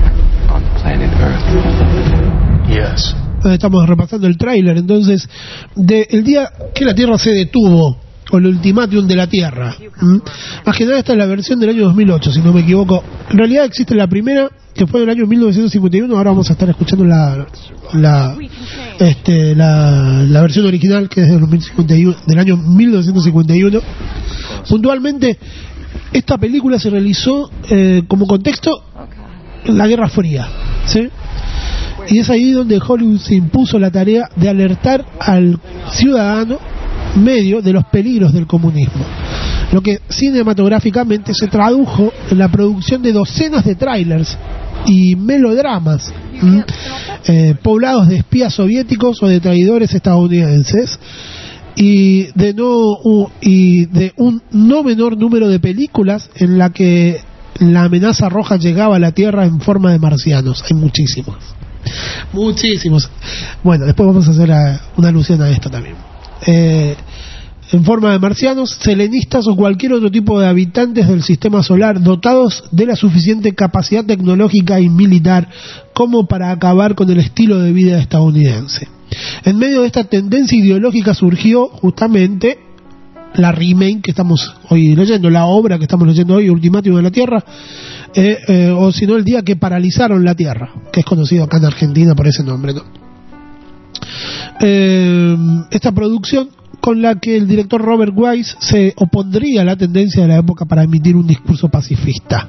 [0.53, 1.41] on planet Earth?
[2.69, 3.15] Yes.
[3.43, 5.27] Estamos repasando el tráiler entonces
[5.73, 7.97] del día que la Tierra se detuvo
[8.31, 9.75] o el ultimátum de la Tierra.
[10.01, 10.17] ¿Mm?
[10.67, 13.03] Más que nada esta es la versión del año 2008, si no me equivoco.
[13.31, 17.03] En realidad existe la primera que fue del año 1951, ahora vamos a estar escuchando
[17.03, 17.47] la
[17.93, 18.37] la
[18.99, 23.79] este la, la versión original que es del, 2051, del año 1951.
[24.69, 25.37] Puntualmente
[26.13, 28.83] esta película se realizó eh, como contexto
[29.65, 30.47] la Guerra Fría,
[30.85, 31.09] ¿sí?
[32.09, 35.59] Y es ahí donde Hollywood se impuso la tarea de alertar al
[35.91, 36.59] ciudadano
[37.15, 39.03] medio de los peligros del comunismo,
[39.73, 44.37] lo que cinematográficamente se tradujo en la producción de docenas de trailers
[44.87, 46.11] y melodramas
[47.27, 50.97] eh, poblados de espías soviéticos o de traidores estadounidenses
[51.75, 52.97] y de no
[53.41, 57.19] y de un no menor número de películas en la que
[57.59, 60.63] la amenaza roja llegaba a la Tierra en forma de marcianos.
[60.69, 61.35] Hay muchísimos.
[62.33, 63.09] Muchísimos.
[63.63, 65.95] Bueno, después vamos a hacer eh, una alusión a esto también.
[66.45, 66.95] Eh,
[67.71, 72.63] en forma de marcianos, selenistas o cualquier otro tipo de habitantes del sistema solar dotados
[72.71, 75.49] de la suficiente capacidad tecnológica y militar
[75.93, 78.87] como para acabar con el estilo de vida estadounidense.
[79.43, 82.59] En medio de esta tendencia ideológica surgió justamente
[83.35, 87.11] la remake que estamos hoy leyendo, la obra que estamos leyendo hoy, Ultimátum de la
[87.11, 87.43] Tierra,
[88.13, 91.57] eh, eh, o si no el día que paralizaron la Tierra, que es conocido acá
[91.57, 92.73] en Argentina por ese nombre.
[92.73, 92.83] ¿no?
[94.59, 95.35] Eh,
[95.69, 96.49] esta producción
[96.87, 100.63] con la que el director Robert Wise se opondría a la tendencia de la época
[100.63, 102.47] para emitir un discurso pacifista.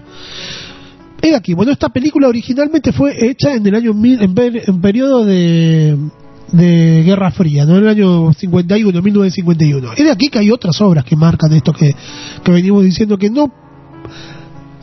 [1.20, 5.24] Es aquí, bueno, esta película originalmente fue hecha en el año mil, en, en periodo
[5.24, 5.99] de,
[6.53, 7.78] de Guerra Fría, ¿no?
[7.78, 9.95] En el año 51, 1951.
[9.95, 11.93] Es de aquí que hay otras obras que marcan esto que,
[12.45, 13.53] que venimos diciendo que no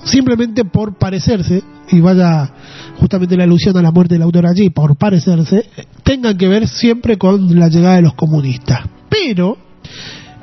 [0.03, 2.51] simplemente por parecerse, y vaya
[2.97, 5.63] justamente la alusión a la muerte del autor allí, por parecerse,
[6.03, 8.81] tengan que ver siempre con la llegada de los comunistas.
[9.23, 9.57] Pero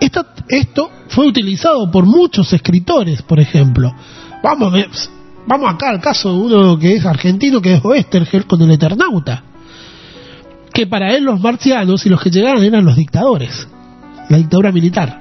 [0.00, 3.92] esto, esto fue utilizado por muchos escritores, por ejemplo.
[4.42, 4.72] Vamos,
[5.46, 9.42] vamos acá al caso de uno que es argentino, que es Oestergel con el Eternauta.
[10.72, 13.68] Que para él los marcianos y los que llegaron eran los dictadores,
[14.30, 15.18] la dictadura militar.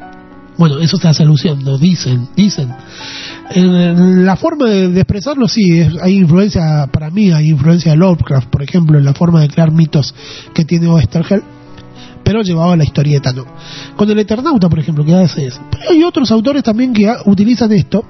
[0.58, 2.70] Bueno, eso se hace alusión, dicen, dicen.
[3.50, 8.48] En la forma de, expresarlo sí, es- hay influencia, para mí hay influencia de Lovecraft,
[8.50, 10.14] por ejemplo, en la forma de crear mitos
[10.54, 11.44] que tiene Oestergel,
[12.24, 13.46] pero llevado a la historieta, ¿no?
[13.96, 15.62] Con el Eternauta, por ejemplo, que hace eso.
[15.72, 18.04] Pero hay otros autores también que utilizan esto.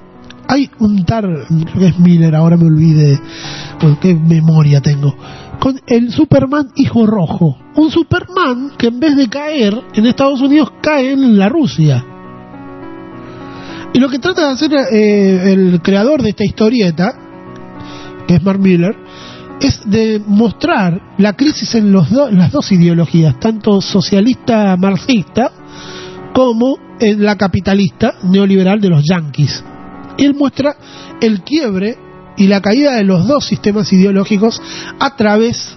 [0.48, 3.18] Hay un tal, creo que es Miller, ahora me olvide,
[3.80, 5.14] pues qué memoria tengo.
[5.58, 7.56] Con el Superman Hijo Rojo.
[7.76, 12.04] Un Superman que en vez de caer en Estados Unidos cae en la Rusia.
[13.94, 17.14] Y lo que trata de hacer eh, el creador de esta historieta,
[18.26, 18.96] que es Mark Miller,
[19.66, 25.50] es de mostrar la crisis en los do- las dos ideologías, tanto socialista marxista
[26.34, 29.62] como en la capitalista neoliberal de los yanquis.
[30.18, 30.76] Él muestra
[31.20, 31.96] el quiebre
[32.36, 34.60] y la caída de los dos sistemas ideológicos
[34.98, 35.76] a través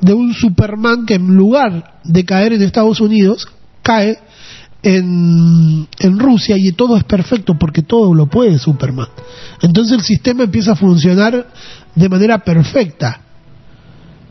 [0.00, 3.48] de un Superman que en lugar de caer en Estados Unidos,
[3.82, 4.18] cae
[4.82, 9.08] en, en Rusia y todo es perfecto porque todo lo puede Superman.
[9.62, 11.46] Entonces el sistema empieza a funcionar
[11.94, 13.20] de manera perfecta.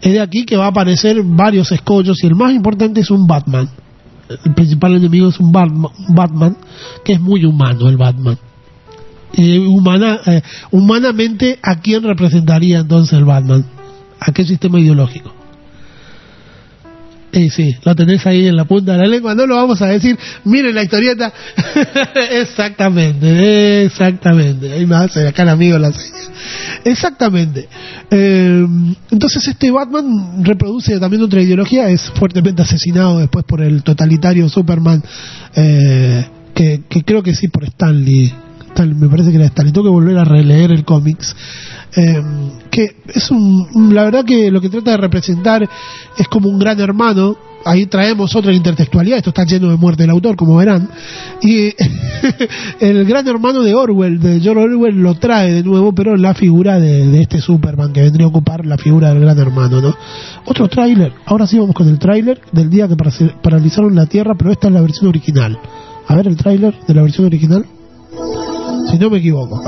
[0.03, 3.25] Es de aquí que va a aparecer varios escollos y el más importante es un
[3.25, 3.69] Batman.
[4.43, 6.57] El principal enemigo es un Batman,
[7.05, 8.37] que es muy humano el Batman.
[9.31, 10.41] Y humana, eh,
[10.71, 13.65] humanamente, ¿a quién representaría entonces el Batman?
[14.19, 15.33] ¿A qué sistema ideológico?
[17.35, 19.87] Eh, sí, lo tenés ahí en la punta de la lengua, no lo vamos a
[19.87, 20.15] decir.
[20.43, 21.33] Miren la historieta.
[22.31, 24.71] exactamente, exactamente.
[24.71, 26.29] Ahí me hace acá el amigo la seña.
[26.85, 27.67] Exactamente.
[28.11, 28.67] Eh,
[29.09, 35.03] entonces este Batman reproduce también otra ideología, es fuertemente asesinado después por el totalitario Superman,
[35.55, 38.31] eh, que, que creo que sí por Stanley.
[38.81, 39.71] Me parece que era Stanley.
[39.73, 41.35] Tengo que volver a releer el cómics.
[41.95, 42.21] Eh,
[42.71, 45.69] que es un, la verdad que lo que trata de representar
[46.17, 50.09] es como un gran hermano ahí traemos otra intertextualidad esto está lleno de muerte del
[50.09, 50.89] autor como verán
[51.41, 51.69] y
[52.79, 56.79] el gran hermano de Orwell de George Orwell lo trae de nuevo pero la figura
[56.79, 59.95] de, de este Superman que vendría a ocupar la figura del gran hermano ¿no?
[60.45, 64.33] otro tráiler ahora sí vamos con el tráiler del día que paraliz- paralizaron la Tierra
[64.35, 65.57] pero esta es la versión original
[66.07, 67.65] a ver el tráiler de la versión original
[68.93, 69.59] si no me equivoco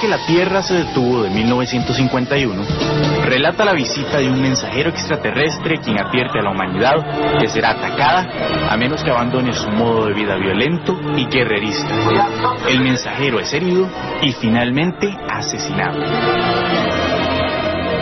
[0.00, 2.62] que la Tierra se detuvo de 1951,
[3.24, 8.26] relata la visita de un mensajero extraterrestre quien advierte a la humanidad que será atacada
[8.70, 11.94] a menos que abandone su modo de vida violento y guerrerista.
[12.68, 13.88] El mensajero es herido
[14.22, 15.98] y finalmente asesinado.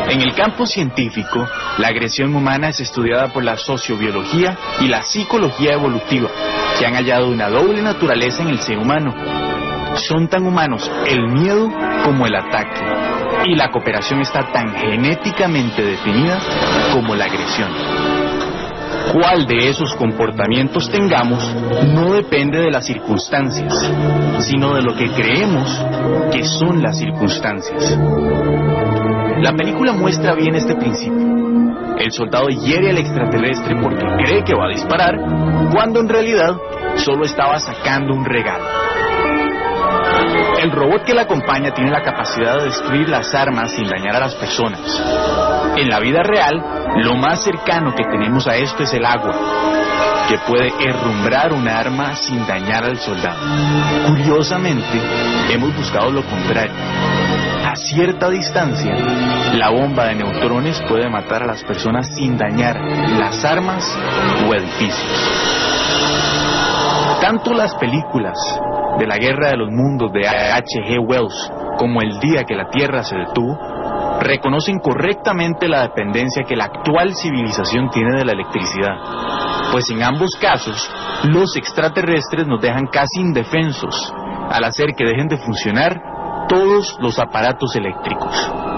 [0.09, 5.72] En el campo científico, la agresión humana es estudiada por la sociobiología y la psicología
[5.72, 6.28] evolutiva,
[6.78, 9.14] que han hallado una doble naturaleza en el ser humano.
[9.96, 11.71] Son tan humanos el miedo
[12.04, 12.80] como el ataque,
[13.46, 16.38] y la cooperación está tan genéticamente definida
[16.92, 17.71] como la agresión.
[19.12, 21.54] Cuál de esos comportamientos tengamos
[21.87, 23.72] no depende de las circunstancias,
[24.41, 25.68] sino de lo que creemos
[26.33, 27.96] que son las circunstancias.
[29.41, 31.34] La película muestra bien este principio.
[31.99, 35.14] El soldado hiere al extraterrestre porque cree que va a disparar,
[35.72, 36.57] cuando en realidad
[36.96, 38.64] solo estaba sacando un regalo.
[40.61, 44.21] El robot que la acompaña tiene la capacidad de destruir las armas sin dañar a
[44.21, 44.80] las personas.
[45.76, 46.63] En la vida real,
[46.96, 49.34] lo más cercano que tenemos a esto es el agua,
[50.29, 53.41] que puede herrumbrar un arma sin dañar al soldado.
[54.07, 55.01] Curiosamente,
[55.51, 56.75] hemos buscado lo contrario.
[57.67, 58.95] A cierta distancia,
[59.55, 62.80] la bomba de neutrones puede matar a las personas sin dañar
[63.18, 63.84] las armas
[64.46, 65.30] o edificios.
[67.21, 68.38] Tanto las películas
[68.99, 70.99] de la Guerra de los Mundos de H.G.
[70.99, 73.58] Wells como el día que la Tierra se detuvo,
[74.21, 78.96] reconocen correctamente la dependencia que la actual civilización tiene de la electricidad,
[79.72, 80.91] pues en ambos casos
[81.25, 84.12] los extraterrestres nos dejan casi indefensos
[84.50, 86.00] al hacer que dejen de funcionar
[86.49, 88.74] todos los aparatos eléctricos.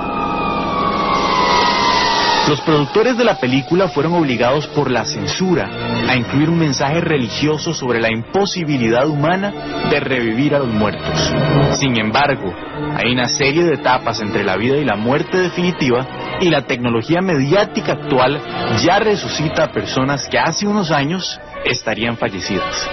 [2.48, 5.68] Los productores de la película fueron obligados por la censura
[6.08, 9.52] a incluir un mensaje religioso sobre la imposibilidad humana
[9.90, 11.34] de revivir a los muertos.
[11.72, 12.54] Sin embargo,
[12.96, 16.06] hay una serie de etapas entre la vida y la muerte definitiva
[16.40, 18.40] y la tecnología mediática actual
[18.80, 22.88] ya resucita a personas que hace unos años estarían fallecidas.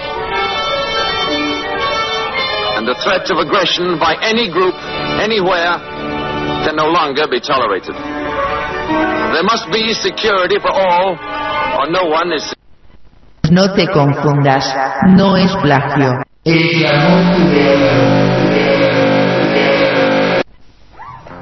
[2.76, 4.74] And the threat of aggression by any group,
[5.22, 5.78] anywhere,
[6.66, 8.23] can no longer be tolerated.
[9.34, 12.54] There must be security for all, or no one is.
[13.50, 14.64] No te confundas,
[15.08, 16.22] no es plagio.
[16.44, 18.00] Es la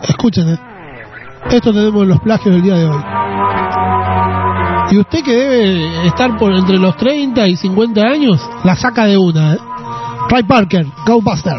[0.09, 0.59] Escuchen,
[1.51, 3.05] esto tenemos los plagios del día de hoy.
[4.93, 9.19] Y usted que debe estar por entre los 30 y 50 años, la saca de
[9.19, 9.52] una.
[9.52, 9.59] ¿eh?
[10.31, 11.59] Ray Parker, Go Buster.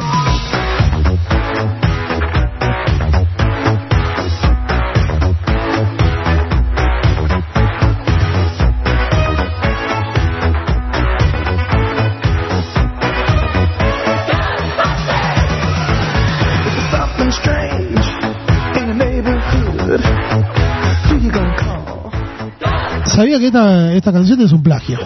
[23.14, 24.99] Sabía que esta, esta canción es un plagio.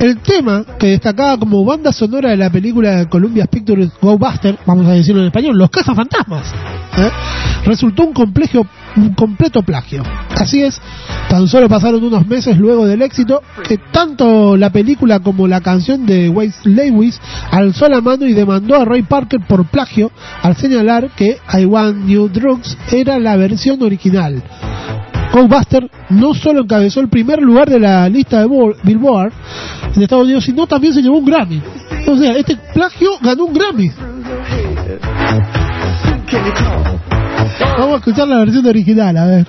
[0.00, 4.86] El tema que destacaba como banda sonora de la película Columbia Pictures Go Buster, vamos
[4.86, 6.46] a decirlo en español, Los Cazafantasmas,
[6.98, 7.10] ¿eh?
[7.64, 8.64] resultó un, complejo,
[8.96, 10.04] un completo plagio.
[10.36, 10.80] Así es,
[11.28, 16.06] tan solo pasaron unos meses luego del éxito que tanto la película como la canción
[16.06, 17.20] de Wes Lewis
[17.50, 20.12] alzó la mano y demandó a Ray Parker por plagio
[20.42, 24.44] al señalar que I Want New Drugs era la versión original.
[25.32, 29.32] Ghostbuster no solo encabezó el primer lugar de la lista de Bo- Billboard
[29.94, 31.62] en Estados Unidos, sino también se llevó un Grammy.
[32.06, 33.90] O sea, este plagio ganó un Grammy.
[37.78, 39.46] Vamos a escuchar la versión original, a ver.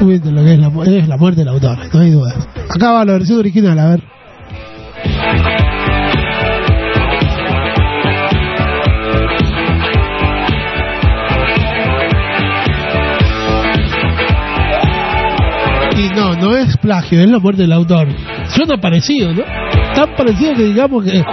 [0.00, 2.34] Lo que es la, es la muerte del autor, no hay duda.
[2.74, 4.02] Acá va la versión original, a ver.
[16.20, 18.08] No, no es plagio, es la muerte del autor.
[18.48, 19.42] Suena parecido, ¿no?
[19.94, 21.24] Tan parecido que digamos que...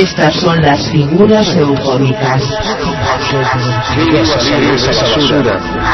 [0.00, 2.42] Estas son las figuras eufóricas.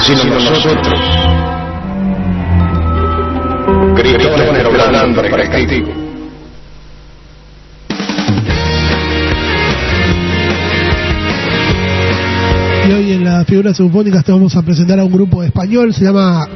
[0.00, 1.00] sino nosotros.
[5.50, 5.92] Castigo.
[12.88, 16.04] Y hoy en las figuras sinfónicas te vamos a presentar a un grupo español, se
[16.04, 16.46] llama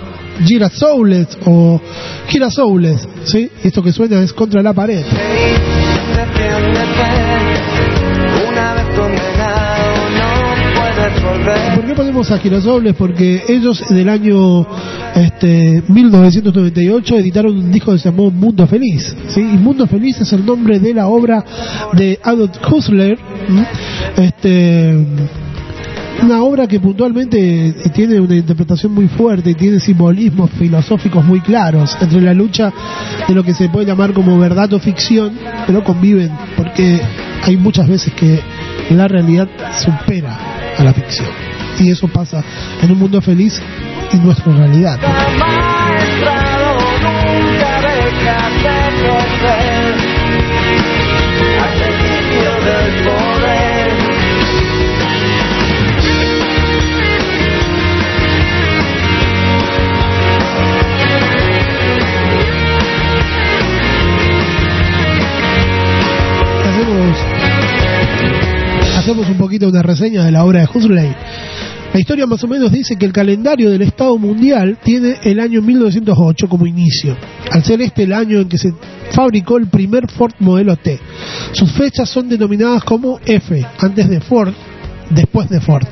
[0.45, 1.81] Girasoules o
[2.29, 3.51] Girasoules, ¿sí?
[3.65, 5.05] Esto que suena es contra la pared.
[12.01, 12.95] Ponemos a Girasoules?
[12.95, 14.67] Porque ellos en el año
[15.15, 19.15] este, 1998 editaron un disco que se llamó Mundo Feliz.
[19.29, 19.41] ¿sí?
[19.41, 21.45] Y Mundo Feliz es el nombre de la obra
[21.93, 22.57] de Adolf.
[22.89, 23.67] ¿m?
[24.17, 24.95] Este,
[26.23, 31.95] una obra que puntualmente tiene una interpretación muy fuerte y tiene simbolismos filosóficos muy claros
[32.01, 32.73] entre la lucha
[33.29, 35.35] de lo que se puede llamar como verdad o ficción,
[35.67, 36.99] pero conviven, porque
[37.43, 38.41] hay muchas veces que
[38.89, 39.49] la realidad
[39.85, 40.39] supera
[40.79, 41.50] a la ficción.
[41.81, 42.45] Y eso pasa
[42.83, 43.61] en un mundo feliz
[44.13, 44.99] y nuestra realidad.
[68.99, 71.15] Hacemos, un poquito una reseña de la obra de Huxley.
[71.93, 75.61] La historia más o menos dice que el calendario del Estado mundial tiene el año
[75.61, 77.17] 1908 como inicio,
[77.51, 78.73] al ser este el año en que se
[79.11, 81.01] fabricó el primer Ford modelo T.
[81.53, 84.53] Sus fechas son denominadas como F, antes de Ford,
[85.11, 85.85] después de Ford.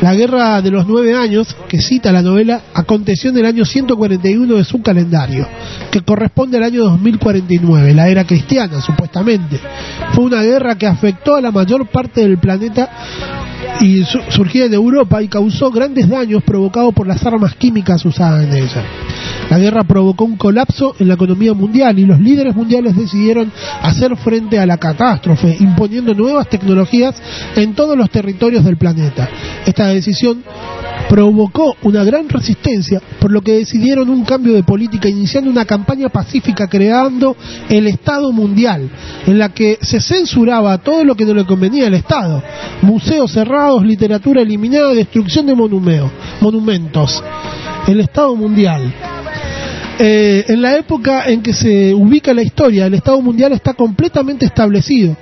[0.00, 4.54] La guerra de los nueve años, que cita la novela, aconteció en el año 141
[4.54, 5.48] de su calendario,
[5.90, 9.58] que corresponde al año 2049, la era cristiana, supuestamente.
[10.12, 13.45] Fue una guerra que afectó a la mayor parte del planeta
[13.80, 14.20] y su-
[14.66, 18.84] en Europa y causó grandes daños provocados por las armas químicas usadas en ella.
[19.50, 23.52] La guerra provocó un colapso en la economía mundial y los líderes mundiales decidieron
[23.82, 27.14] hacer frente a la catástrofe, imponiendo nuevas tecnologías
[27.54, 29.28] en todos los territorios del planeta.
[29.64, 30.42] Esta decisión
[31.08, 36.08] provocó una gran resistencia, por lo que decidieron un cambio de política, iniciando una campaña
[36.08, 37.36] pacífica creando
[37.68, 38.90] el Estado Mundial,
[39.26, 42.42] en la que se censuraba todo lo que no le convenía al Estado.
[42.82, 47.22] Museos cerrados, literatura eliminada, destrucción de monumentos.
[47.86, 49.15] El Estado Mundial.
[49.98, 54.44] Eh, en la época en que se ubica la historia, el Estado mundial está completamente
[54.44, 55.16] establecido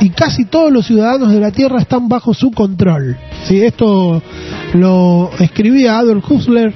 [0.00, 3.18] y casi todos los ciudadanos de la Tierra están bajo su control.
[3.46, 3.62] ¿sí?
[3.62, 4.22] Esto
[4.72, 6.72] lo escribía Adolf Huxley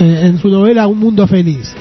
[0.00, 1.72] eh, en su novela Un Mundo Feliz.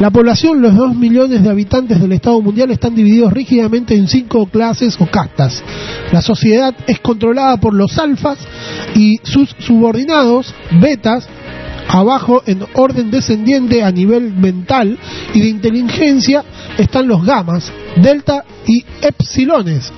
[0.00, 4.46] La población, los dos millones de habitantes del Estado mundial están divididos rígidamente en cinco
[4.46, 5.60] clases o castas.
[6.12, 8.38] La sociedad es controlada por los alfas
[8.94, 11.28] y sus subordinados, betas,
[11.88, 14.98] abajo en orden descendiente a nivel mental
[15.34, 16.44] y de inteligencia
[16.76, 19.90] están los gamas, delta y epsilones.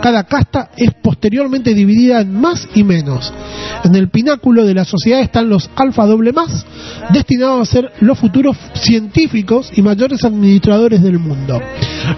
[0.00, 3.32] Cada casta es posteriormente dividida en más y menos.
[3.84, 6.64] En el pináculo de la sociedad están los alfa doble más,
[7.10, 11.60] destinados a ser los futuros científicos y mayores administradores del mundo.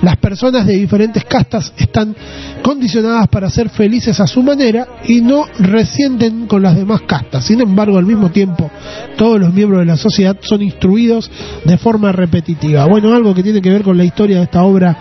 [0.03, 2.15] Las personas de diferentes castas están
[2.63, 7.45] condicionadas para ser felices a su manera y no resienten con las demás castas.
[7.45, 8.71] Sin embargo, al mismo tiempo,
[9.17, 11.31] todos los miembros de la sociedad son instruidos
[11.65, 12.87] de forma repetitiva.
[12.87, 14.97] Bueno, algo que tiene que ver con la historia de esta obra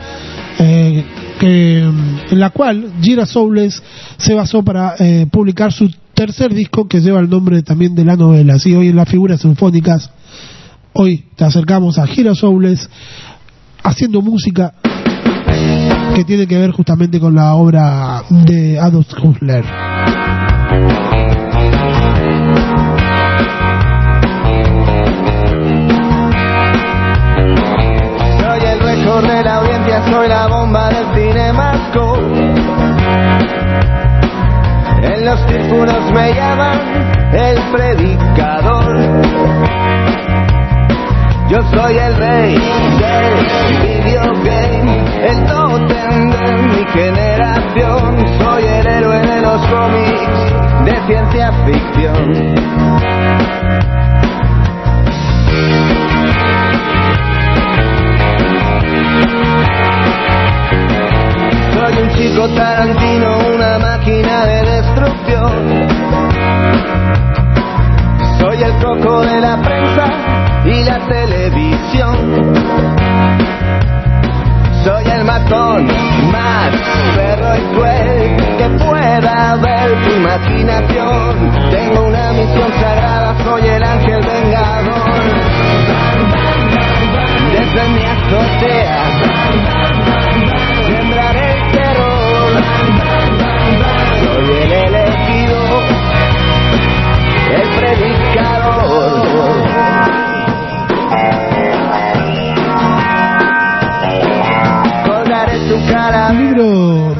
[0.60, 1.04] eh,
[1.40, 3.82] que, en la cual Gira Soules
[4.18, 8.16] se basó para eh, publicar su tercer disco que lleva el nombre también de la
[8.16, 8.56] novela.
[8.56, 10.10] Así hoy en las figuras sinfónicas,
[10.94, 12.90] hoy te acercamos a Gira Soules
[13.84, 14.74] haciendo música
[16.16, 19.64] que tiene que ver justamente con la obra de Adolf Huxley.
[29.22, 32.18] de la audiencia, soy la bomba del cinemasco.
[35.04, 36.78] En los círculos me llaman
[37.32, 38.98] el predicador.
[41.48, 42.56] Yo soy el rey
[43.00, 43.36] del
[44.04, 44.98] videogame,
[45.30, 48.18] el totem de mi generación.
[48.40, 52.56] Soy el héroe de los cómics de ciencia ficción.
[62.54, 65.88] Tarantino, una máquina de destrucción.
[68.40, 70.06] Soy el coco de la prensa
[70.66, 72.54] y la televisión.
[74.84, 75.88] Soy el matón
[76.32, 76.72] más
[77.16, 81.52] perro y cruel que pueda ver tu imaginación.
[81.72, 85.06] Tengo una misión sagrada, soy el ángel vengador.
[87.52, 89.35] Desde mi azotea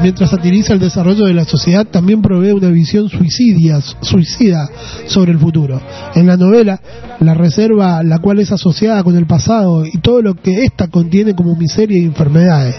[0.06, 4.70] mientras satiriza el desarrollo de la sociedad, también provee una visión suicida
[5.08, 5.80] sobre el futuro.
[6.14, 6.80] En la novela,
[7.18, 11.34] la reserva, la cual es asociada con el pasado y todo lo que ésta contiene
[11.34, 12.76] como miseria y enfermedades.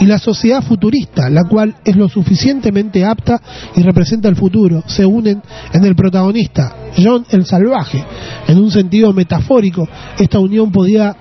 [0.00, 3.40] Y la sociedad futurista, la cual es lo suficientemente apta
[3.76, 5.40] y representa el futuro, se unen
[5.72, 8.04] en el protagonista, John el Salvaje.
[8.48, 9.88] En un sentido metafórico,
[10.18, 11.14] esta unión podía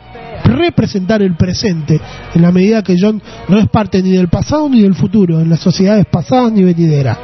[0.46, 2.00] representar el presente,
[2.34, 5.50] en la medida que John no es parte ni del pasado ni del futuro, en
[5.50, 7.18] las sociedades pasadas ni venideras.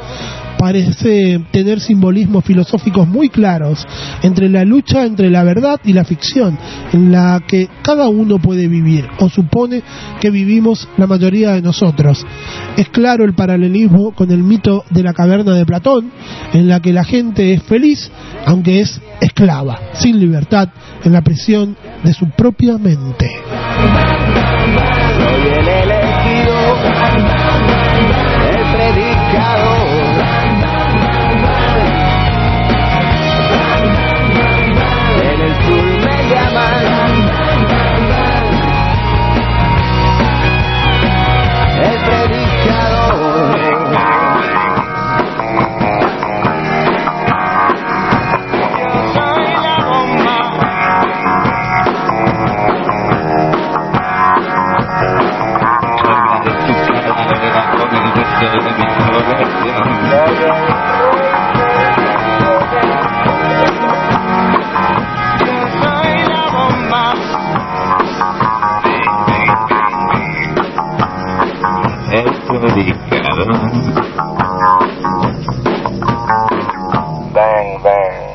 [0.62, 3.84] Parece tener simbolismos filosóficos muy claros
[4.22, 6.56] entre la lucha entre la verdad y la ficción,
[6.92, 9.82] en la que cada uno puede vivir o supone
[10.20, 12.24] que vivimos la mayoría de nosotros.
[12.76, 16.12] Es claro el paralelismo con el mito de la caverna de Platón,
[16.52, 18.12] en la que la gente es feliz
[18.46, 20.68] aunque es esclava, sin libertad,
[21.02, 23.32] en la prisión de su propia mente.
[72.82, 73.46] Predicador.
[77.32, 78.32] Bang, bang.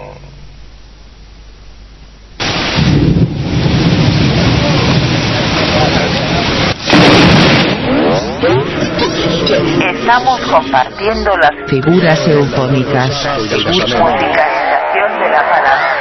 [9.80, 13.10] Estamos compartiendo las Figuras eufónicas.
[13.44, 15.97] musicalización de la palabra.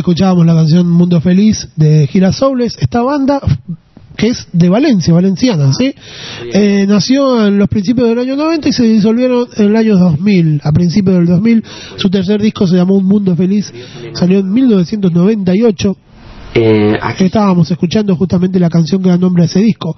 [0.00, 2.76] Escuchábamos la canción Mundo Feliz de Girasoles.
[2.78, 3.40] Esta banda
[4.16, 5.94] que es de Valencia, valenciana, ¿sí?
[6.52, 10.62] Eh, nació en los principios del año 90 y se disolvieron en el año 2000,
[10.64, 11.64] a principios del 2000.
[11.96, 13.72] Su tercer disco se llamó Un Mundo Feliz,
[14.14, 15.96] salió en 1998.
[16.54, 19.94] Eh, Aquí estábamos escuchando justamente la canción que da nombre a ese disco.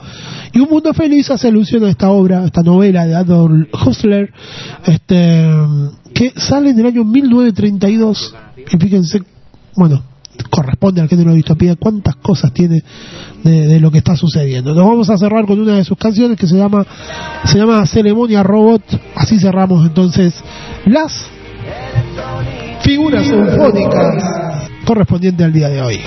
[0.52, 4.26] Y Un Mundo Feliz hace alusión a esta obra, a esta novela de Adolf Huxley,
[4.84, 5.46] este,
[6.12, 8.34] que sale en el año 1932.
[8.72, 9.22] Y fíjense,
[9.78, 10.02] bueno,
[10.50, 12.82] corresponde al género de distopía, cuántas cosas tiene
[13.44, 14.74] de, de lo que está sucediendo.
[14.74, 16.84] Nos vamos a cerrar con una de sus canciones que se llama,
[17.44, 18.82] se llama Ceremonia Robot.
[19.14, 20.34] Así cerramos entonces
[20.86, 21.12] las
[22.82, 26.00] figuras eufónicas correspondientes al día de hoy.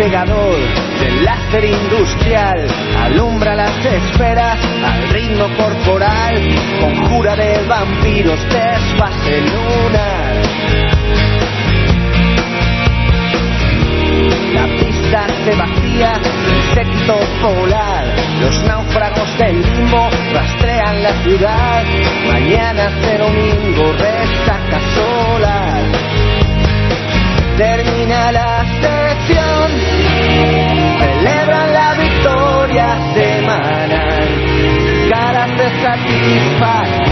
[0.00, 0.58] Cegador
[0.98, 2.66] del láser industrial
[3.00, 6.34] alumbra las esferas al ritmo corporal,
[6.80, 10.40] conjura de vampiros desfase lunar.
[14.54, 16.12] La pista se vacía
[16.74, 18.06] séquito polar,
[18.40, 21.84] los náufragos del limbo rastrean la ciudad.
[22.26, 26.00] Mañana de domingo resaca solar
[27.60, 28.32] termina
[32.70, 33.90] victoria semanal,
[35.10, 37.09] caras de satisfacción,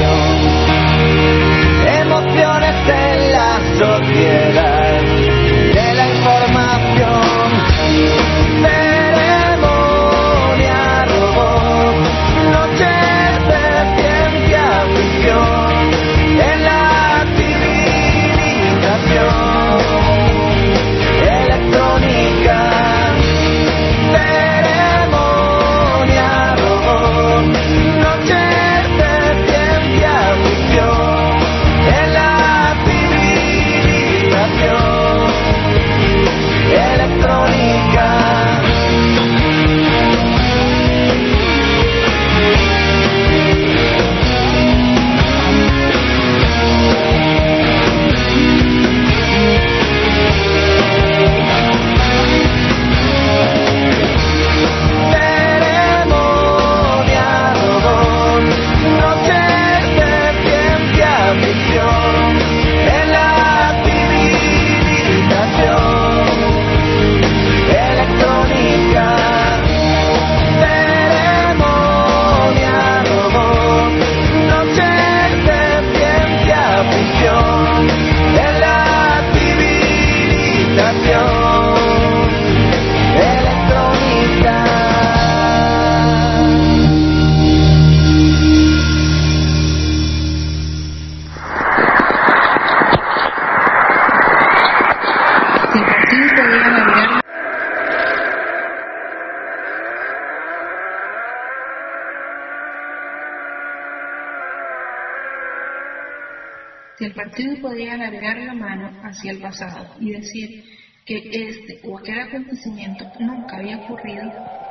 [109.18, 110.64] hacia el pasado y decir
[111.04, 114.24] que este o aquel acontecimiento nunca había ocurrido,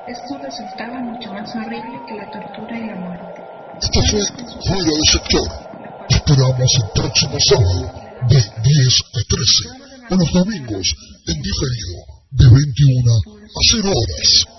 [0.08, 3.42] esto resultaba mucho más horrible que la tortura y la muerte.
[3.82, 4.22] Esto fue
[4.66, 5.48] Fuera del Sector.
[6.10, 7.82] Esperamos el próximo sábado
[8.30, 8.48] de 10
[9.14, 10.88] a 13 o los domingos
[11.28, 11.98] en diferido
[12.32, 14.58] de 21 a 0 horas.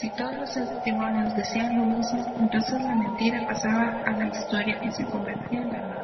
[0.00, 4.90] Si todos los testimonios decían lo mismo, entonces la mentira pasaba a la historia y
[4.92, 5.99] se convertía en verdad.